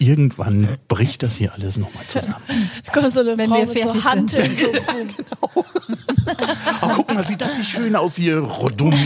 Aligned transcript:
irgendwann 0.00 0.78
bricht 0.88 1.22
das 1.22 1.36
hier 1.36 1.52
alles 1.52 1.76
nochmal 1.76 2.04
zusammen. 2.06 2.70
Kommt 2.92 3.10
so 3.10 3.20
eine 3.20 3.38
Wenn 3.38 3.50
Frau 3.50 3.58
wir 3.58 3.66
mit 3.66 3.78
fertig 3.78 4.02
so 4.02 4.10
Hand 4.10 4.30
sind. 4.30 4.58
so 4.58 4.70
einem 4.70 5.08
Oh, 6.82 6.88
guck 6.94 7.14
mal, 7.14 7.26
sieht 7.26 7.40
das 7.40 7.56
nicht 7.58 7.70
schön 7.70 7.94
aus 7.94 8.16
hier, 8.16 8.38
Rodums. 8.38 8.98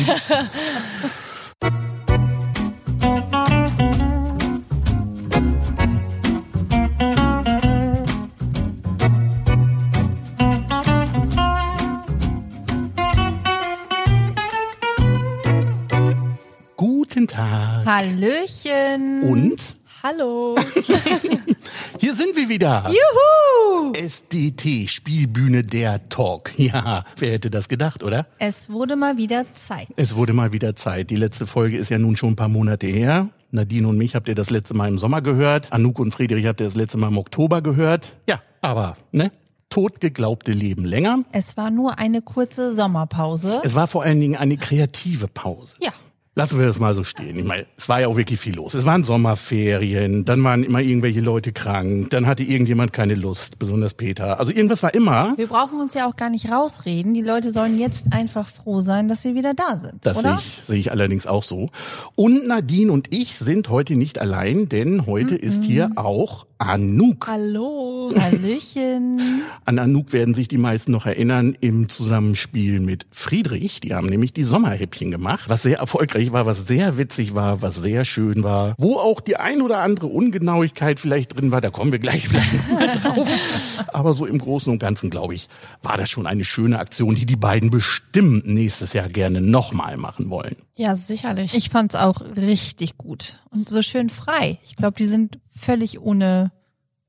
Guten 16.77 17.27
Tag. 17.27 17.87
Hallöchen. 17.87 19.23
Und 19.24 19.84
Hallo. 20.06 20.55
hier 21.98 22.14
sind 22.14 22.36
wir 22.36 22.50
wieder. 22.50 22.84
Juhu. 22.88 23.95
SDT, 23.95 24.86
Spielbühne 24.86 25.62
der 25.62 26.10
Talk. 26.10 26.52
Ja, 26.58 27.04
wer 27.16 27.32
hätte 27.32 27.48
das 27.48 27.70
gedacht, 27.70 28.02
oder? 28.02 28.26
Es 28.38 28.68
wurde 28.68 28.96
mal 28.96 29.16
wieder 29.16 29.46
Zeit. 29.54 29.88
Es 29.96 30.14
wurde 30.14 30.34
mal 30.34 30.52
wieder 30.52 30.76
Zeit. 30.76 31.09
Die 31.09 31.16
letzte 31.16 31.46
Folge 31.46 31.78
ist 31.78 31.88
ja 31.88 31.98
nun 31.98 32.16
schon 32.16 32.32
ein 32.32 32.36
paar 32.36 32.50
Monate 32.50 32.86
her. 32.86 33.30
Nadine 33.50 33.88
und 33.88 33.96
mich 33.96 34.14
habt 34.14 34.28
ihr 34.28 34.34
das 34.34 34.50
letzte 34.50 34.74
Mal 34.74 34.88
im 34.88 34.98
Sommer 34.98 35.22
gehört. 35.22 35.72
Anouk 35.72 35.98
und 35.98 36.12
Friedrich 36.12 36.45
habt 36.45 36.60
ihr 36.60 36.66
das 36.66 36.74
letzte 36.74 36.98
Mal 36.98 37.09
im 37.09 37.16
Oktober 37.16 37.62
gehört. 37.62 38.12
Ja, 38.28 38.42
aber, 38.60 38.98
ne? 39.10 39.32
Totgeglaubte 39.70 40.52
leben 40.52 40.84
länger. 40.84 41.20
Es 41.32 41.56
war 41.56 41.70
nur 41.70 41.98
eine 41.98 42.20
kurze 42.20 42.74
Sommerpause. 42.74 43.62
Es 43.64 43.74
war 43.74 43.86
vor 43.86 44.02
allen 44.02 44.20
Dingen 44.20 44.36
eine 44.36 44.59
kreative 44.59 45.28
Pause. 45.28 45.76
Ja. 45.80 45.92
Lassen 46.37 46.59
wir 46.59 46.66
das 46.66 46.80
mal 46.80 46.97
so 46.97 47.05
stehen. 47.05 47.38
Ich 47.38 47.45
meine, 47.45 47.65
es 47.77 47.88
war 47.88 48.01
ja 48.01 48.09
auch 48.09 48.16
wirklich 48.16 48.41
viel 48.41 48.56
los. 48.56 48.74
Es 48.74 48.84
waren 48.84 49.05
Sommerferien, 49.05 50.24
dann 50.24 50.43
waren 50.43 50.65
immer 50.65 50.80
irgendwelche 50.80 51.20
Leute 51.20 51.52
krank, 51.52 52.10
dann 52.10 52.27
hatte 52.27 52.43
irgendjemand 52.43 52.93
keine 52.93 53.15
Lust, 53.15 53.60
besonders 53.60 53.95
Peter. 53.95 54.41
Also 54.41 54.51
irgendwas 54.51 54.82
war 54.82 54.93
immer. 54.95 55.35
Wir 55.37 55.46
brauchen 55.46 55.80
uns 55.80 55.95
ja 55.95 56.09
auch 56.09 56.16
gar 56.16 56.30
nicht 56.30 56.51
rausreden. 56.51 57.15
Die 57.15 57.23
Leute 57.23 57.52
sollen 57.52 57.79
jetzt 57.79 58.13
einfach 58.13 58.49
froh 58.49 58.80
sein, 58.80 59.07
dass 59.07 59.23
wir 59.23 59.37
wieder 59.37 59.54
da 59.54 59.79
sind, 59.79 60.04
Das 60.04 60.23
sehe 60.23 60.35
ich, 60.35 60.65
sehe 60.66 60.79
ich 60.79 60.91
allerdings 60.91 61.29
auch 61.29 61.45
so. 61.45 61.71
Und 62.16 62.48
Nadine 62.48 62.91
und 62.91 63.15
ich 63.15 63.37
sind 63.37 63.69
heute 63.69 63.95
nicht 63.95 64.21
allein, 64.21 64.69
denn 64.69 65.07
heute 65.07 65.37
ist 65.37 65.63
hier 65.63 65.93
auch 65.95 66.47
Anouk. 66.59 67.29
Hallo. 67.29 68.13
Hallöchen. 68.19 69.21
An 69.65 69.79
Anouk 69.79 70.13
werden 70.13 70.35
sich 70.35 70.48
die 70.48 70.59
meisten 70.59 70.93
noch 70.93 71.07
erinnern 71.07 71.57
im 71.61 71.89
Zusammenspiel 71.89 72.81
mit 72.81 73.07
Friedrich. 73.13 73.81
Die 73.81 73.95
haben 73.95 74.09
nämlich 74.09 74.33
die 74.33 74.45
Sommerhäppchen 74.45 75.11
gemacht, 75.11 75.48
was 75.48 75.63
sehr 75.63 75.79
erfolgreich 75.79 76.23
war, 76.33 76.47
was 76.47 76.67
sehr 76.67 76.98
witzig 76.98 77.34
war, 77.34 77.62
was 77.62 77.77
sehr 77.77 78.05
schön 78.05 78.42
war, 78.42 78.75
wo 78.78 78.97
auch 78.97 79.20
die 79.20 79.36
ein 79.36 79.62
oder 79.62 79.78
andere 79.78 80.06
Ungenauigkeit 80.06 81.00
vielleicht 81.00 81.36
drin 81.36 81.50
war. 81.50 81.61
Da 81.61 81.70
kommen 81.70 81.92
wir 81.92 81.98
gleich 81.98 82.28
vielleicht 82.28 82.70
mal 82.72 82.86
drauf. 82.89 83.84
Aber 83.89 84.12
so 84.12 84.27
im 84.27 84.39
Großen 84.39 84.72
und 84.72 84.78
Ganzen, 84.78 85.11
glaube 85.11 85.34
ich, 85.34 85.48
war 85.83 85.97
das 85.97 86.11
schon 86.11 86.27
eine 86.27 86.45
schöne 86.45 86.78
Aktion, 86.78 87.14
die 87.14 87.27
die 87.27 87.36
beiden 87.36 87.70
bestimmt 87.70 88.47
nächstes 88.47 88.92
Jahr 88.92 89.08
gerne 89.08 89.41
nochmal 89.41 89.97
machen 89.97 90.30
wollen. 90.30 90.56
Ja, 90.77 90.97
sicherlich. 90.97 91.55
Ich 91.55 91.70
fand's 91.70 91.95
auch 91.95 92.20
richtig 92.36 92.97
gut 92.98 93.39
und 93.50 93.69
so 93.69 93.83
schön 93.83 94.11
frei. 94.11 94.58
Ich 94.64 94.77
glaube, 94.77 94.97
die 94.97 95.06
sind 95.06 95.39
völlig 95.56 96.00
ohne 96.00 96.50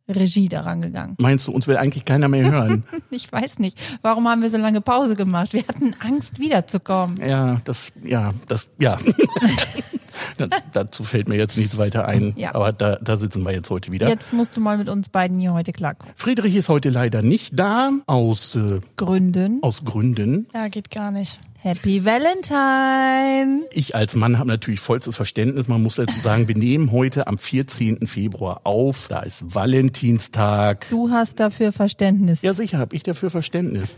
Regie 0.08 0.50
daran 0.50 0.82
gegangen. 0.82 1.16
Meinst 1.20 1.48
du, 1.48 1.52
uns 1.52 1.68
will 1.68 1.78
eigentlich 1.78 2.06
keiner 2.06 2.28
mehr 2.28 2.52
hören? 2.52 2.84
Ich 3.12 3.32
weiß 3.32 3.60
nicht, 3.60 3.80
warum 4.02 4.28
haben 4.28 4.42
wir 4.42 4.50
so 4.50 4.58
lange 4.58 4.82
Pause 4.82 5.16
gemacht? 5.16 5.54
Wir 5.54 5.66
hatten 5.68 5.96
Angst, 6.00 6.40
wiederzukommen. 6.40 7.18
Ja, 7.26 7.62
das, 7.64 7.94
ja, 8.04 8.34
das, 8.48 8.72
ja. 8.78 8.98
Da- 10.38 10.48
Dazu 10.74 11.04
fällt 11.04 11.28
mir 11.30 11.36
jetzt 11.38 11.58
nichts 11.58 11.78
weiter 11.78 12.08
ein. 12.08 12.34
Ja. 12.38 12.54
Aber 12.56 12.74
da, 12.74 12.98
da 12.98 13.16
sitzen 13.18 13.44
wir 13.44 13.54
jetzt 13.54 13.70
heute 13.70 13.92
wieder. 13.92 14.08
Jetzt 14.10 14.34
musst 14.34 14.56
du 14.58 14.62
mal 14.62 14.78
mit 14.78 14.90
uns 14.90 15.10
beiden 15.10 15.40
hier 15.40 15.54
heute 15.54 15.72
klarkommen. 15.72 16.14
Friedrich 16.18 16.56
ist 16.56 16.70
heute 16.70 16.90
leider 16.90 17.22
nicht 17.22 17.58
da, 17.58 17.92
aus, 18.08 18.56
äh, 18.56 18.82
Gründen. 18.98 19.60
aus 19.62 19.84
Gründen. 19.86 20.48
ja, 20.54 20.68
geht 20.68 20.92
gar 20.92 21.12
nicht. 21.12 21.40
Happy 21.60 22.06
Valentine. 22.06 23.64
Ich 23.72 23.96
als 23.96 24.16
Mann 24.16 24.38
habe 24.38 24.50
natürlich 24.50 24.80
vollstes 24.80 25.16
Verständnis. 25.16 25.68
Man 25.68 25.82
muss 25.82 25.96
dazu 25.96 26.20
sagen, 26.22 26.48
wir 26.48 26.56
nehmen 26.56 26.92
heute 26.92 27.26
am 27.28 27.38
14. 27.40 28.06
Februar 28.06 28.62
auf. 28.66 29.08
Da 29.08 29.22
ist 29.22 29.56
Valentinstag. 29.56 30.86
Du 30.92 31.10
hast 31.10 31.40
dafür 31.40 31.72
Verständnis. 31.72 32.42
Ja, 32.44 32.54
sicher, 32.54 32.78
habe 32.78 32.96
ich 32.96 33.02
dafür 33.04 33.30
Verständnis. 33.32 33.96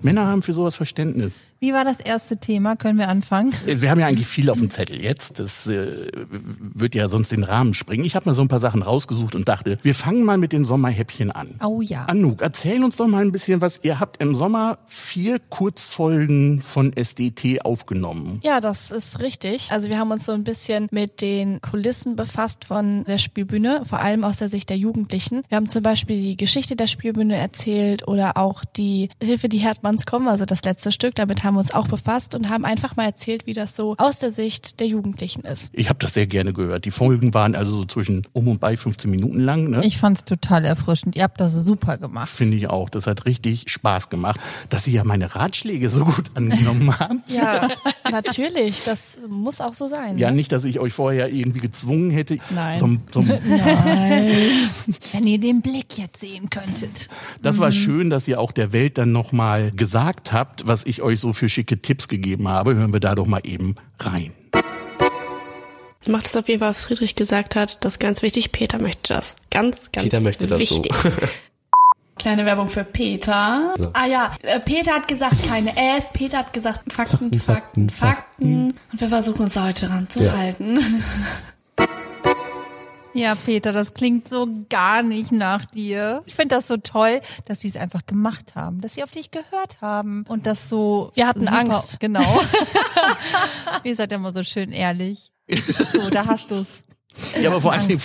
Männer 0.00 0.26
haben 0.26 0.42
für 0.42 0.52
sowas 0.52 0.76
Verständnis. 0.76 1.40
Wie 1.60 1.72
war 1.72 1.84
das 1.84 1.98
erste 1.98 2.36
Thema? 2.36 2.76
Können 2.76 2.98
wir 2.98 3.08
anfangen? 3.08 3.52
Wir 3.66 3.90
haben 3.90 3.98
ja 3.98 4.06
eigentlich 4.06 4.28
viel 4.28 4.48
auf 4.48 4.58
dem 4.58 4.70
Zettel 4.70 5.02
jetzt. 5.02 5.40
Das 5.40 5.66
äh, 5.66 6.06
wird 6.60 6.94
ja 6.94 7.08
sonst 7.08 7.32
den 7.32 7.42
Rahmen 7.42 7.74
springen. 7.74 8.04
Ich 8.04 8.14
habe 8.14 8.28
mal 8.28 8.34
so 8.34 8.42
ein 8.42 8.48
paar 8.48 8.60
Sachen 8.60 8.82
rausgesucht 8.82 9.34
und 9.34 9.48
dachte, 9.48 9.76
wir 9.82 9.94
fangen 9.94 10.22
mal 10.22 10.38
mit 10.38 10.52
den 10.52 10.64
Sommerhäppchen 10.64 11.32
an. 11.32 11.56
Oh 11.64 11.80
ja. 11.82 12.04
Anouk, 12.04 12.42
erzähl 12.42 12.84
uns 12.84 12.96
doch 12.96 13.08
mal 13.08 13.22
ein 13.22 13.32
bisschen 13.32 13.60
was. 13.60 13.80
Ihr 13.82 13.98
habt 13.98 14.22
im 14.22 14.36
Sommer 14.36 14.78
vier 14.86 15.40
Kurzfolgen 15.40 16.60
von 16.60 16.92
SDT 16.96 17.62
aufgenommen. 17.64 18.38
Ja, 18.44 18.60
das 18.60 18.92
ist 18.92 19.18
richtig. 19.18 19.72
Also 19.72 19.88
wir 19.88 19.98
haben 19.98 20.12
uns 20.12 20.26
so 20.26 20.32
ein 20.32 20.44
bisschen 20.44 20.86
mit 20.92 21.22
den 21.22 21.60
Kulissen 21.60 22.14
befasst 22.14 22.66
von 22.66 23.04
der 23.04 23.18
Spielbühne, 23.18 23.82
vor 23.84 23.98
allem 23.98 24.22
aus 24.22 24.36
der 24.36 24.48
Sicht 24.48 24.70
der 24.70 24.76
Jugendlichen. 24.76 25.42
Wir 25.48 25.56
haben 25.56 25.68
zum 25.68 25.82
Beispiel 25.82 26.22
die 26.22 26.36
Geschichte 26.36 26.76
der 26.76 26.86
Spielbühne 26.86 27.34
erzählt 27.34 28.06
oder 28.06 28.36
auch 28.36 28.64
die 28.64 29.08
Hilfe, 29.20 29.48
die 29.48 29.58
Herdmanns 29.58 29.87
kommen, 30.06 30.28
also 30.28 30.44
das 30.44 30.62
letzte 30.64 30.92
Stück. 30.92 31.14
Damit 31.14 31.44
haben 31.44 31.54
wir 31.54 31.60
uns 31.60 31.72
auch 31.72 31.88
befasst 31.88 32.34
und 32.34 32.48
haben 32.48 32.64
einfach 32.64 32.96
mal 32.96 33.04
erzählt, 33.06 33.46
wie 33.46 33.52
das 33.52 33.74
so 33.74 33.94
aus 33.98 34.18
der 34.18 34.30
Sicht 34.30 34.80
der 34.80 34.86
Jugendlichen 34.86 35.42
ist. 35.42 35.70
Ich 35.72 35.88
habe 35.88 35.98
das 35.98 36.14
sehr 36.14 36.26
gerne 36.26 36.52
gehört. 36.52 36.84
Die 36.84 36.90
Folgen 36.90 37.34
waren 37.34 37.54
also 37.54 37.72
so 37.74 37.84
zwischen 37.84 38.26
um 38.32 38.48
und 38.48 38.60
bei 38.60 38.76
15 38.76 39.10
Minuten 39.10 39.40
lang. 39.40 39.70
Ne? 39.70 39.80
Ich 39.84 39.98
fand's 39.98 40.24
total 40.24 40.64
erfrischend. 40.64 41.16
Ihr 41.16 41.22
habt 41.24 41.40
das 41.40 41.52
super 41.52 41.96
gemacht. 41.98 42.28
Finde 42.28 42.56
ich 42.56 42.68
auch. 42.68 42.88
Das 42.90 43.06
hat 43.06 43.24
richtig 43.26 43.70
Spaß 43.70 44.08
gemacht, 44.10 44.40
dass 44.70 44.84
Sie 44.84 44.92
ja 44.92 45.04
meine 45.04 45.34
Ratschläge 45.34 45.90
so 45.90 46.04
gut 46.04 46.24
angenommen 46.34 46.98
haben. 46.98 47.22
Ja, 47.28 47.68
natürlich. 48.10 48.82
Das 48.84 49.18
muss 49.28 49.60
auch 49.60 49.74
so 49.74 49.88
sein. 49.88 50.18
Ja, 50.18 50.30
ne? 50.30 50.36
nicht, 50.36 50.52
dass 50.52 50.64
ich 50.64 50.78
euch 50.80 50.92
vorher 50.92 51.32
irgendwie 51.32 51.60
gezwungen 51.60 52.10
hätte. 52.10 52.38
Nein. 52.50 52.78
Zum, 52.78 53.00
zum, 53.10 53.28
Wenn 55.12 55.24
ihr 55.24 55.38
den 55.40 55.60
Blick 55.62 55.98
jetzt 55.98 56.20
sehen 56.20 56.50
könntet. 56.50 57.08
das 57.42 57.56
Mhm. 57.56 57.60
war 57.60 57.72
schön, 57.72 58.10
dass 58.10 58.28
ihr 58.28 58.40
auch 58.40 58.52
der 58.52 58.72
Welt 58.72 58.98
dann 58.98 59.12
nochmal 59.12 59.70
gesagt 59.78 60.32
habt, 60.32 60.66
was 60.66 60.84
ich 60.84 61.00
euch 61.00 61.20
so 61.20 61.32
für 61.32 61.48
schicke 61.48 61.80
Tipps 61.80 62.08
gegeben 62.08 62.48
habe. 62.48 62.74
Hören 62.76 62.92
wir 62.92 63.00
da 63.00 63.14
doch 63.14 63.26
mal 63.26 63.40
eben 63.44 63.76
rein. 64.00 64.32
macht 66.06 66.26
es 66.26 66.36
auf 66.36 66.48
jeden 66.48 66.60
Fall, 66.60 66.70
was 66.70 66.84
Friedrich 66.84 67.14
gesagt 67.14 67.56
hat. 67.56 67.84
Das 67.84 67.94
ist 67.94 67.98
ganz 67.98 68.20
wichtig. 68.22 68.52
Peter 68.52 68.78
möchte 68.78 69.14
das. 69.14 69.36
Ganz, 69.50 69.90
ganz 69.92 70.04
Peter 70.04 70.20
möchte 70.20 70.46
das 70.46 70.68
so. 70.68 70.84
wichtig. 70.84 70.92
Kleine 72.18 72.44
Werbung 72.44 72.68
für 72.68 72.82
Peter. 72.82 73.74
Ah 73.92 74.06
ja, 74.06 74.34
äh, 74.42 74.58
Peter 74.58 74.92
hat 74.92 75.06
gesagt 75.06 75.36
keine 75.48 75.70
S, 75.96 76.12
Peter 76.12 76.38
hat 76.38 76.52
gesagt 76.52 76.92
Fakten, 76.92 77.32
Fakten, 77.38 77.90
Fakten. 77.90 78.74
Und 78.92 79.00
wir 79.00 79.08
versuchen 79.08 79.42
uns 79.42 79.54
da 79.54 79.66
heute 79.68 79.88
ranzuhalten. 79.88 80.76
Ja, 80.76 80.82
Peter, 83.44 83.72
das 83.72 83.94
klingt 83.94 84.28
so 84.28 84.48
gar 84.68 85.02
nicht 85.02 85.32
nach 85.32 85.64
dir. 85.64 86.22
Ich 86.26 86.34
finde 86.34 86.54
das 86.54 86.68
so 86.68 86.76
toll, 86.76 87.20
dass 87.44 87.60
sie 87.60 87.68
es 87.68 87.76
einfach 87.76 88.06
gemacht 88.06 88.54
haben, 88.54 88.80
dass 88.80 88.94
sie 88.94 89.02
auf 89.02 89.10
dich 89.10 89.30
gehört 89.30 89.80
haben 89.80 90.24
und 90.28 90.46
das 90.46 90.68
so. 90.68 91.10
Wir 91.14 91.26
hatten 91.26 91.40
super, 91.40 91.58
Angst. 91.58 92.00
Genau. 92.00 92.40
Ihr 93.84 93.96
seid 93.96 94.12
immer 94.12 94.32
so 94.32 94.42
schön 94.42 94.72
ehrlich. 94.72 95.32
So, 95.92 96.10
da 96.10 96.26
hast 96.26 96.50
du's. 96.50 96.84
Ja, 97.42 97.50
aber 97.50 97.60
vor 97.60 97.72
allen 97.72 97.86
Dingen 97.88 98.00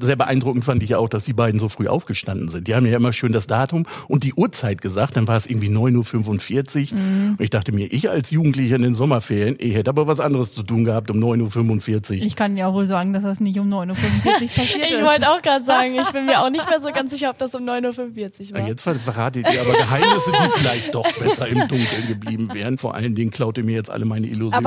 sehr 0.00 0.16
beeindruckend 0.16 0.64
fand 0.64 0.82
ich 0.82 0.90
ja 0.90 0.98
auch, 0.98 1.08
dass 1.08 1.24
die 1.24 1.32
beiden 1.32 1.60
so 1.60 1.68
früh 1.68 1.88
aufgestanden 1.88 2.48
sind. 2.48 2.66
Die 2.66 2.74
haben 2.74 2.86
ja 2.86 2.96
immer 2.96 3.12
schön 3.12 3.32
das 3.32 3.46
Datum 3.46 3.86
und 4.08 4.24
die 4.24 4.34
Uhrzeit 4.34 4.80
gesagt, 4.80 5.16
dann 5.16 5.26
war 5.28 5.36
es 5.36 5.46
irgendwie 5.46 5.68
9.45 5.68 6.92
Uhr. 6.92 6.98
Mhm. 6.98 7.30
Und 7.38 7.40
ich 7.40 7.50
dachte 7.50 7.72
mir, 7.72 7.86
ich 7.92 8.10
als 8.10 8.30
Jugendlicher 8.30 8.76
in 8.76 8.82
den 8.82 8.94
Sommerferien, 8.94 9.56
ich 9.58 9.74
hätte 9.74 9.90
aber 9.90 10.06
was 10.06 10.20
anderes 10.20 10.52
zu 10.54 10.62
tun 10.62 10.84
gehabt 10.84 11.10
um 11.10 11.18
9.45 11.18 12.10
Uhr. 12.20 12.26
Ich 12.26 12.36
kann 12.36 12.60
auch 12.60 12.74
wohl 12.74 12.86
sagen, 12.86 13.12
dass 13.12 13.22
das 13.22 13.40
nicht 13.40 13.58
um 13.58 13.68
9.45 13.72 13.90
Uhr 13.90 14.48
passiert 14.54 14.84
Ich 14.86 14.92
ist. 14.92 15.04
wollte 15.04 15.30
auch 15.30 15.42
gerade 15.42 15.64
sagen, 15.64 15.94
ich 15.94 16.10
bin 16.10 16.26
mir 16.26 16.40
auch 16.42 16.50
nicht 16.50 16.68
mehr 16.68 16.80
so 16.80 16.90
ganz 16.94 17.10
sicher, 17.10 17.30
ob 17.30 17.38
das 17.38 17.54
um 17.54 17.62
9.45 17.64 18.40
Uhr 18.40 18.46
Ja, 18.46 18.54
war. 18.62 18.68
Jetzt 18.68 18.82
ver- 18.82 18.94
verratet 18.96 19.46
ihr 19.52 19.60
aber 19.60 19.72
Geheimnisse, 19.72 20.30
die 20.32 20.58
vielleicht 20.58 20.94
doch 20.94 21.10
besser 21.18 21.46
im 21.48 21.58
Dunkeln 21.68 22.06
geblieben 22.08 22.48
wären. 22.52 22.78
Vor 22.78 22.94
allen 22.94 23.14
Dingen 23.14 23.30
klaut 23.30 23.58
ihr 23.58 23.64
mir 23.64 23.74
jetzt 23.76 23.90
alle 23.90 24.04
meine 24.04 24.26
Illusionen. 24.26 24.66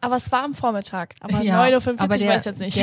Aber, 0.00 0.06
aber 0.06 0.16
es 0.16 0.30
war 0.32 0.44
am 0.44 0.54
Vormittag. 0.54 1.14
Aber 1.20 1.42
Ja, 1.42 1.62
9.45 1.64 2.00
Uhr 2.02 2.08
weiß 2.28 2.38
ich 2.40 2.44
jetzt 2.46 2.60
nicht. 2.60 2.76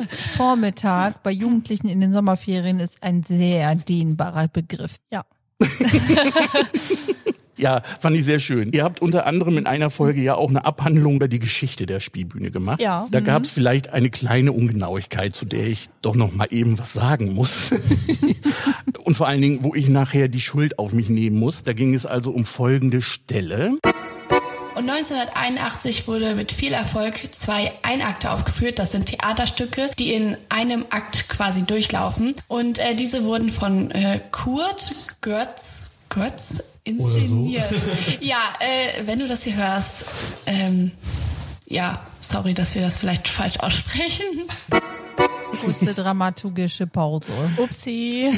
Begriff 0.00 0.36
Vormittag 0.36 1.22
bei 1.22 1.30
Jugendlichen 1.30 1.88
in 1.88 2.00
den 2.00 2.12
Sommerferien 2.12 2.80
ist 2.80 3.02
ein 3.02 3.22
sehr 3.22 3.74
dehnbarer 3.74 4.48
Begriff. 4.48 4.96
ja. 5.10 5.24
Ja, 7.56 7.82
fand 8.00 8.16
ich 8.16 8.24
sehr 8.24 8.40
schön. 8.40 8.72
Ihr 8.72 8.82
habt 8.82 9.00
unter 9.00 9.26
anderem 9.26 9.58
in 9.58 9.66
einer 9.66 9.90
Folge 9.90 10.20
ja 10.20 10.34
auch 10.34 10.50
eine 10.50 10.64
Abhandlung 10.64 11.16
über 11.16 11.28
die 11.28 11.38
Geschichte 11.38 11.86
der 11.86 12.00
Spielbühne 12.00 12.50
gemacht. 12.50 12.80
Ja. 12.80 13.06
Da 13.10 13.20
gab 13.20 13.44
es 13.44 13.52
vielleicht 13.52 13.90
eine 13.90 14.10
kleine 14.10 14.52
Ungenauigkeit, 14.52 15.34
zu 15.36 15.44
der 15.44 15.66
ich 15.66 15.88
doch 16.02 16.16
noch 16.16 16.34
mal 16.34 16.48
eben 16.50 16.78
was 16.78 16.92
sagen 16.92 17.32
muss. 17.32 17.72
Und 19.04 19.16
vor 19.16 19.28
allen 19.28 19.40
Dingen, 19.40 19.62
wo 19.62 19.74
ich 19.74 19.88
nachher 19.88 20.28
die 20.28 20.40
Schuld 20.40 20.78
auf 20.78 20.92
mich 20.92 21.08
nehmen 21.08 21.38
muss. 21.38 21.62
Da 21.62 21.74
ging 21.74 21.94
es 21.94 22.06
also 22.06 22.32
um 22.32 22.44
folgende 22.44 23.02
Stelle. 23.02 23.72
Und 24.74 24.90
1981 24.90 26.08
wurde 26.08 26.34
mit 26.34 26.52
viel 26.52 26.72
Erfolg 26.72 27.32
zwei 27.32 27.72
Einakte 27.82 28.32
aufgeführt. 28.32 28.78
Das 28.78 28.92
sind 28.92 29.06
Theaterstücke, 29.06 29.90
die 29.98 30.12
in 30.12 30.36
einem 30.48 30.86
Akt 30.90 31.28
quasi 31.28 31.62
durchlaufen. 31.62 32.34
Und 32.48 32.78
äh, 32.78 32.94
diese 32.94 33.24
wurden 33.24 33.50
von 33.50 33.90
äh, 33.92 34.20
Kurt 34.30 34.92
Götz, 35.20 35.98
Götz 36.08 36.74
inszeniert. 36.84 37.68
so. 37.68 37.90
ja, 38.20 38.38
äh, 38.58 39.06
wenn 39.06 39.20
du 39.20 39.26
das 39.26 39.44
hier 39.44 39.56
hörst, 39.56 40.06
ähm, 40.46 40.90
ja, 41.66 42.00
sorry, 42.20 42.52
dass 42.54 42.74
wir 42.74 42.82
das 42.82 42.98
vielleicht 42.98 43.28
falsch 43.28 43.58
aussprechen. 43.58 44.26
Kurze 45.56 45.94
dramaturgische 45.94 46.86
Pause. 46.86 47.32
Upsi. 47.56 48.30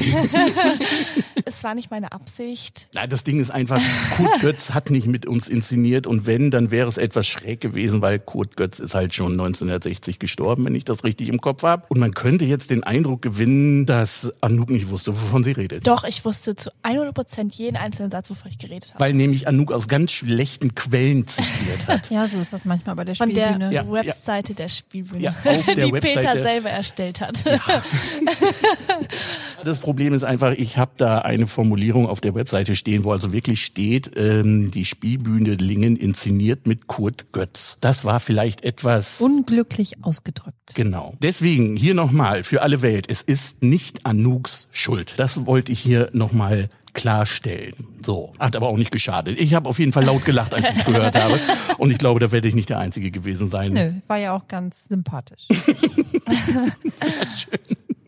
es 1.45 1.63
war 1.65 1.75
nicht 1.75 1.91
meine 1.91 2.13
Absicht. 2.13 2.89
Nein, 2.95 3.09
das 3.09 3.25
Ding 3.25 3.41
ist 3.41 3.51
einfach, 3.51 3.81
Kurt 4.17 4.41
Götz 4.41 4.71
hat 4.73 4.91
nicht 4.91 5.07
mit 5.07 5.27
uns 5.27 5.49
inszeniert 5.49 6.07
und 6.07 6.27
wenn, 6.27 6.51
dann 6.51 6.71
wäre 6.71 6.89
es 6.89 6.99
etwas 6.99 7.27
schräg 7.27 7.61
gewesen, 7.61 8.03
weil 8.03 8.19
Kurt 8.19 8.57
Götz 8.57 8.79
ist 8.79 8.95
halt 8.95 9.15
schon 9.15 9.33
1960 9.33 10.19
gestorben, 10.19 10.65
wenn 10.65 10.75
ich 10.75 10.85
das 10.85 11.05
richtig 11.05 11.29
im 11.29 11.41
Kopf 11.41 11.63
habe. 11.63 11.85
Und 11.89 11.99
man 11.99 12.13
könnte 12.13 12.45
jetzt 12.45 12.71
den 12.71 12.83
Eindruck 12.83 13.23
gewinnen, 13.23 13.87
dass 13.87 14.33
Anouk 14.41 14.71
nicht 14.71 14.91
wusste, 14.91 15.13
wovon 15.15 15.45
sie 15.45 15.53
redet. 15.53 15.87
Doch, 15.87 16.05
ich 16.05 16.25
wusste 16.25 16.57
zu 16.57 16.71
100 16.83 17.15
Prozent 17.15 17.55
jeden 17.55 17.77
einzelnen 17.77 18.11
Satz, 18.11 18.31
wovon 18.31 18.51
ich 18.51 18.59
geredet 18.59 18.95
habe. 18.95 19.05
Weil 19.05 19.15
nämlich 19.15 19.47
Anouk 19.47 19.73
aus 19.73 19.89
ganz 19.89 20.13
schlechten 20.13 20.75
Quellen 20.75 21.27
zitiert 21.27 21.87
hat. 21.87 22.11
Ja, 22.11 22.27
so 22.29 22.39
ist 22.39 22.53
das 22.53 22.65
manchmal 22.65 22.97
bei 22.97 23.05
der 23.05 23.15
Von 23.15 23.33
der 23.33 23.49
Spielbühne. 23.49 23.73
Ja, 23.73 23.91
Webseite 23.91 24.55
der 24.55 24.69
Spielbühne, 24.69 25.23
Ja, 25.23 25.31
auf 25.31 25.67
der 25.67 25.75
die 25.75 25.93
Webseite. 25.93 26.21
Peter 26.21 26.43
selber 26.43 26.71
erstellt 26.71 27.06
hat. 27.20 27.44
Das 29.64 29.79
Problem 29.79 30.12
ist 30.12 30.23
einfach, 30.23 30.53
ich 30.53 30.79
habe 30.79 30.93
da 30.97 31.19
eine 31.19 31.49
Formulierung 31.49 32.06
auf 32.06 32.20
der 32.20 32.37
Webseite 32.37 32.76
stehen, 32.76 33.03
wo 33.03 33.11
also 33.11 33.32
wirklich 33.32 33.64
steht, 33.64 34.12
ähm, 34.14 34.70
die 34.70 34.85
Spielbühne 34.85 35.55
Lingen 35.55 35.97
inszeniert 35.97 36.69
mit 36.69 36.87
Kurt 36.87 37.32
Götz. 37.32 37.79
Das 37.81 38.05
war 38.05 38.20
vielleicht 38.20 38.62
etwas 38.62 39.20
Unglücklich 39.20 40.05
ausgedrückt. 40.05 40.75
Genau. 40.75 41.14
Deswegen 41.20 41.75
hier 41.75 41.94
nochmal 41.94 42.44
für 42.44 42.62
alle 42.62 42.82
Welt, 42.82 43.06
es 43.08 43.23
ist 43.23 43.64
nicht 43.64 44.06
Anouks 44.06 44.69
Schuld. 44.70 45.14
Das 45.17 45.47
wollte 45.47 45.73
ich 45.73 45.81
hier 45.81 46.11
nochmal 46.12 46.69
klarstellen. 46.96 47.75
So, 48.00 48.32
hat 48.38 48.56
aber 48.56 48.69
auch 48.69 48.78
nicht 48.78 48.90
geschadet. 48.90 49.38
Ich 49.38 49.54
habe 49.54 49.69
auf 49.69 49.78
jeden 49.78 49.93
Fall 49.93 50.04
laut 50.04 50.25
gelacht, 50.25 50.54
als 50.54 50.70
ich 50.70 50.78
es 50.78 50.84
gehört 50.84 51.14
habe. 51.14 51.38
Und 51.78 51.90
ich 51.90 51.98
glaube, 51.98 52.19
da 52.20 52.32
werde 52.32 52.48
ich 52.48 52.54
nicht 52.54 52.70
der 52.70 52.78
Einzige 52.78 53.10
gewesen 53.10 53.48
sein. 53.48 53.75
Nö, 53.75 53.93
war 54.08 54.16
ja 54.16 54.34
auch 54.34 54.48
ganz 54.48 54.88
sympathisch. 54.88 55.46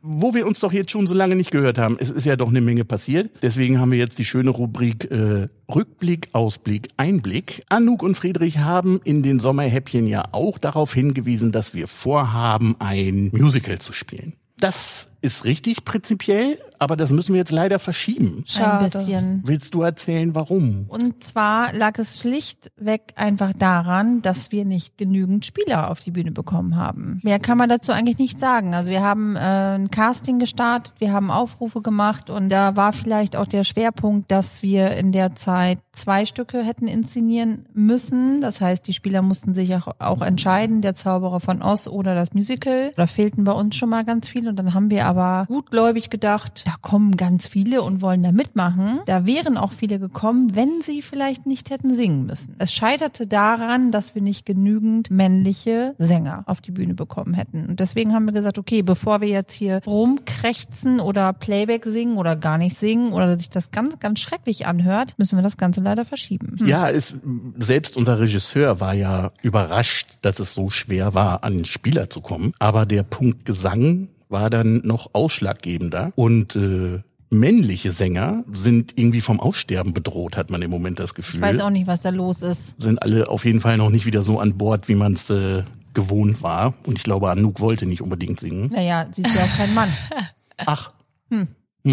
Wo 0.02 0.32
wir 0.32 0.46
uns 0.46 0.60
doch 0.60 0.72
jetzt 0.72 0.90
schon 0.90 1.06
so 1.06 1.14
lange 1.14 1.36
nicht 1.36 1.50
gehört 1.50 1.76
haben, 1.76 1.98
es 2.00 2.08
ist 2.08 2.24
ja 2.24 2.36
doch 2.36 2.48
eine 2.48 2.62
Menge 2.62 2.86
passiert. 2.86 3.30
Deswegen 3.42 3.78
haben 3.78 3.90
wir 3.90 3.98
jetzt 3.98 4.18
die 4.18 4.24
schöne 4.24 4.48
Rubrik 4.48 5.10
äh, 5.10 5.48
Rückblick, 5.72 6.30
Ausblick, 6.32 6.88
Einblick. 6.96 7.62
Anouk 7.68 8.02
und 8.02 8.14
Friedrich 8.14 8.60
haben 8.60 9.02
in 9.04 9.22
den 9.22 9.38
Sommerhäppchen 9.38 10.06
ja 10.06 10.24
auch 10.32 10.56
darauf 10.56 10.94
hingewiesen, 10.94 11.52
dass 11.52 11.74
wir 11.74 11.86
vorhaben, 11.86 12.74
ein 12.78 13.30
Musical 13.34 13.78
zu 13.80 13.92
spielen. 13.92 14.32
Das 14.58 15.12
ist 15.20 15.44
richtig 15.44 15.84
prinzipiell, 15.84 16.58
aber 16.78 16.96
das 16.96 17.10
müssen 17.10 17.32
wir 17.32 17.40
jetzt 17.40 17.50
leider 17.50 17.78
verschieben. 17.78 18.44
Schade. 18.46 18.84
Ein 18.84 18.90
bisschen. 18.90 19.42
Willst 19.44 19.74
du 19.74 19.82
erzählen, 19.82 20.34
warum? 20.34 20.86
Und 20.88 21.24
zwar 21.24 21.72
lag 21.72 21.98
es 21.98 22.20
schlichtweg 22.20 23.14
einfach 23.16 23.52
daran, 23.52 24.22
dass 24.22 24.52
wir 24.52 24.64
nicht 24.64 24.96
genügend 24.96 25.44
Spieler 25.44 25.90
auf 25.90 25.98
die 25.98 26.12
Bühne 26.12 26.30
bekommen 26.30 26.76
haben. 26.76 27.20
Mehr 27.24 27.40
kann 27.40 27.58
man 27.58 27.68
dazu 27.68 27.90
eigentlich 27.90 28.18
nicht 28.18 28.38
sagen. 28.38 28.74
Also 28.74 28.92
wir 28.92 29.02
haben 29.02 29.34
äh, 29.34 29.40
ein 29.74 29.90
Casting 29.90 30.38
gestartet, 30.38 30.94
wir 30.98 31.12
haben 31.12 31.30
Aufrufe 31.32 31.82
gemacht 31.82 32.30
und 32.30 32.48
da 32.48 32.76
war 32.76 32.92
vielleicht 32.92 33.34
auch 33.34 33.46
der 33.46 33.64
Schwerpunkt, 33.64 34.30
dass 34.30 34.62
wir 34.62 34.92
in 34.92 35.10
der 35.10 35.34
Zeit 35.34 35.78
zwei 35.92 36.26
Stücke 36.26 36.62
hätten 36.62 36.86
inszenieren 36.86 37.66
müssen. 37.74 38.40
Das 38.40 38.60
heißt, 38.60 38.86
die 38.86 38.92
Spieler 38.92 39.22
mussten 39.22 39.52
sich 39.52 39.74
auch, 39.74 39.88
auch 39.98 40.22
entscheiden, 40.22 40.80
der 40.80 40.94
Zauberer 40.94 41.40
von 41.40 41.60
Oz 41.60 41.88
oder 41.88 42.14
das 42.14 42.34
Musical. 42.34 42.92
Da 42.94 43.08
fehlten 43.08 43.42
bei 43.42 43.52
uns 43.52 43.74
schon 43.74 43.90
mal 43.90 44.04
ganz 44.04 44.28
viele 44.28 44.50
und 44.50 44.56
dann 44.56 44.74
haben 44.74 44.90
wir 44.90 45.07
aber 45.08 45.46
gutgläubig 45.48 46.10
gedacht, 46.10 46.64
da 46.66 46.74
kommen 46.82 47.16
ganz 47.16 47.46
viele 47.48 47.80
und 47.80 48.02
wollen 48.02 48.22
da 48.22 48.30
mitmachen. 48.30 49.00
Da 49.06 49.24
wären 49.24 49.56
auch 49.56 49.72
viele 49.72 49.98
gekommen, 49.98 50.54
wenn 50.54 50.82
sie 50.82 51.00
vielleicht 51.00 51.46
nicht 51.46 51.70
hätten 51.70 51.94
singen 51.94 52.26
müssen. 52.26 52.54
Es 52.58 52.74
scheiterte 52.74 53.26
daran, 53.26 53.90
dass 53.90 54.14
wir 54.14 54.20
nicht 54.20 54.44
genügend 54.44 55.10
männliche 55.10 55.94
Sänger 55.96 56.44
auf 56.44 56.60
die 56.60 56.72
Bühne 56.72 56.92
bekommen 56.92 57.32
hätten. 57.32 57.66
Und 57.68 57.80
deswegen 57.80 58.12
haben 58.12 58.26
wir 58.26 58.34
gesagt, 58.34 58.58
okay, 58.58 58.82
bevor 58.82 59.22
wir 59.22 59.28
jetzt 59.28 59.54
hier 59.54 59.80
rumkrächzen 59.86 61.00
oder 61.00 61.32
Playback 61.32 61.86
singen 61.86 62.18
oder 62.18 62.36
gar 62.36 62.58
nicht 62.58 62.76
singen 62.76 63.14
oder 63.14 63.38
sich 63.38 63.48
das 63.48 63.70
ganz, 63.70 63.98
ganz 64.00 64.20
schrecklich 64.20 64.66
anhört, 64.66 65.18
müssen 65.18 65.38
wir 65.38 65.42
das 65.42 65.56
Ganze 65.56 65.80
leider 65.80 66.04
verschieben. 66.04 66.56
Ja, 66.66 66.90
es, 66.90 67.20
selbst 67.58 67.96
unser 67.96 68.20
Regisseur 68.20 68.80
war 68.80 68.92
ja 68.92 69.30
überrascht, 69.40 70.18
dass 70.20 70.38
es 70.38 70.52
so 70.52 70.68
schwer 70.68 71.14
war, 71.14 71.44
an 71.44 71.64
Spieler 71.64 72.10
zu 72.10 72.20
kommen. 72.20 72.52
Aber 72.58 72.84
der 72.84 73.04
Punkt 73.04 73.46
Gesang 73.46 74.08
war 74.28 74.50
dann 74.50 74.82
noch 74.84 75.10
ausschlaggebender. 75.12 76.12
Und 76.16 76.56
äh, 76.56 77.00
männliche 77.30 77.92
Sänger 77.92 78.44
sind 78.50 78.98
irgendwie 78.98 79.20
vom 79.20 79.40
Aussterben 79.40 79.92
bedroht, 79.94 80.36
hat 80.36 80.50
man 80.50 80.62
im 80.62 80.70
Moment 80.70 80.98
das 80.98 81.14
Gefühl. 81.14 81.40
Ich 81.40 81.42
weiß 81.42 81.60
auch 81.60 81.70
nicht, 81.70 81.86
was 81.86 82.02
da 82.02 82.10
los 82.10 82.42
ist. 82.42 82.80
Sind 82.80 83.02
alle 83.02 83.28
auf 83.28 83.44
jeden 83.44 83.60
Fall 83.60 83.76
noch 83.76 83.90
nicht 83.90 84.06
wieder 84.06 84.22
so 84.22 84.38
an 84.40 84.56
Bord, 84.56 84.88
wie 84.88 84.94
man 84.94 85.12
es 85.14 85.28
äh, 85.30 85.62
gewohnt 85.94 86.42
war. 86.42 86.74
Und 86.86 86.96
ich 86.98 87.04
glaube, 87.04 87.30
Anouk 87.30 87.60
wollte 87.60 87.86
nicht 87.86 88.02
unbedingt 88.02 88.40
singen. 88.40 88.70
Naja, 88.72 89.06
sie 89.10 89.22
ist 89.22 89.34
ja 89.34 89.44
auch 89.44 89.56
kein 89.56 89.74
Mann. 89.74 89.92
Ach, 90.66 90.90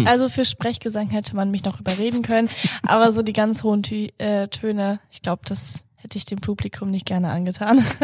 Also 0.04 0.28
für 0.28 0.44
Sprechgesang 0.44 1.08
hätte 1.08 1.36
man 1.36 1.50
mich 1.50 1.64
noch 1.64 1.80
überreden 1.80 2.22
können, 2.22 2.48
aber 2.82 3.12
so 3.12 3.22
die 3.22 3.32
ganz 3.32 3.62
hohen 3.62 3.82
Tü 3.82 4.08
äh, 4.18 4.48
Töne, 4.48 5.00
ich 5.10 5.22
glaube, 5.22 5.42
das 5.46 5.84
hätte 6.06 6.18
ich 6.18 6.24
dem 6.24 6.38
Publikum 6.38 6.90
nicht 6.90 7.04
gerne 7.04 7.30
angetan. 7.30 7.84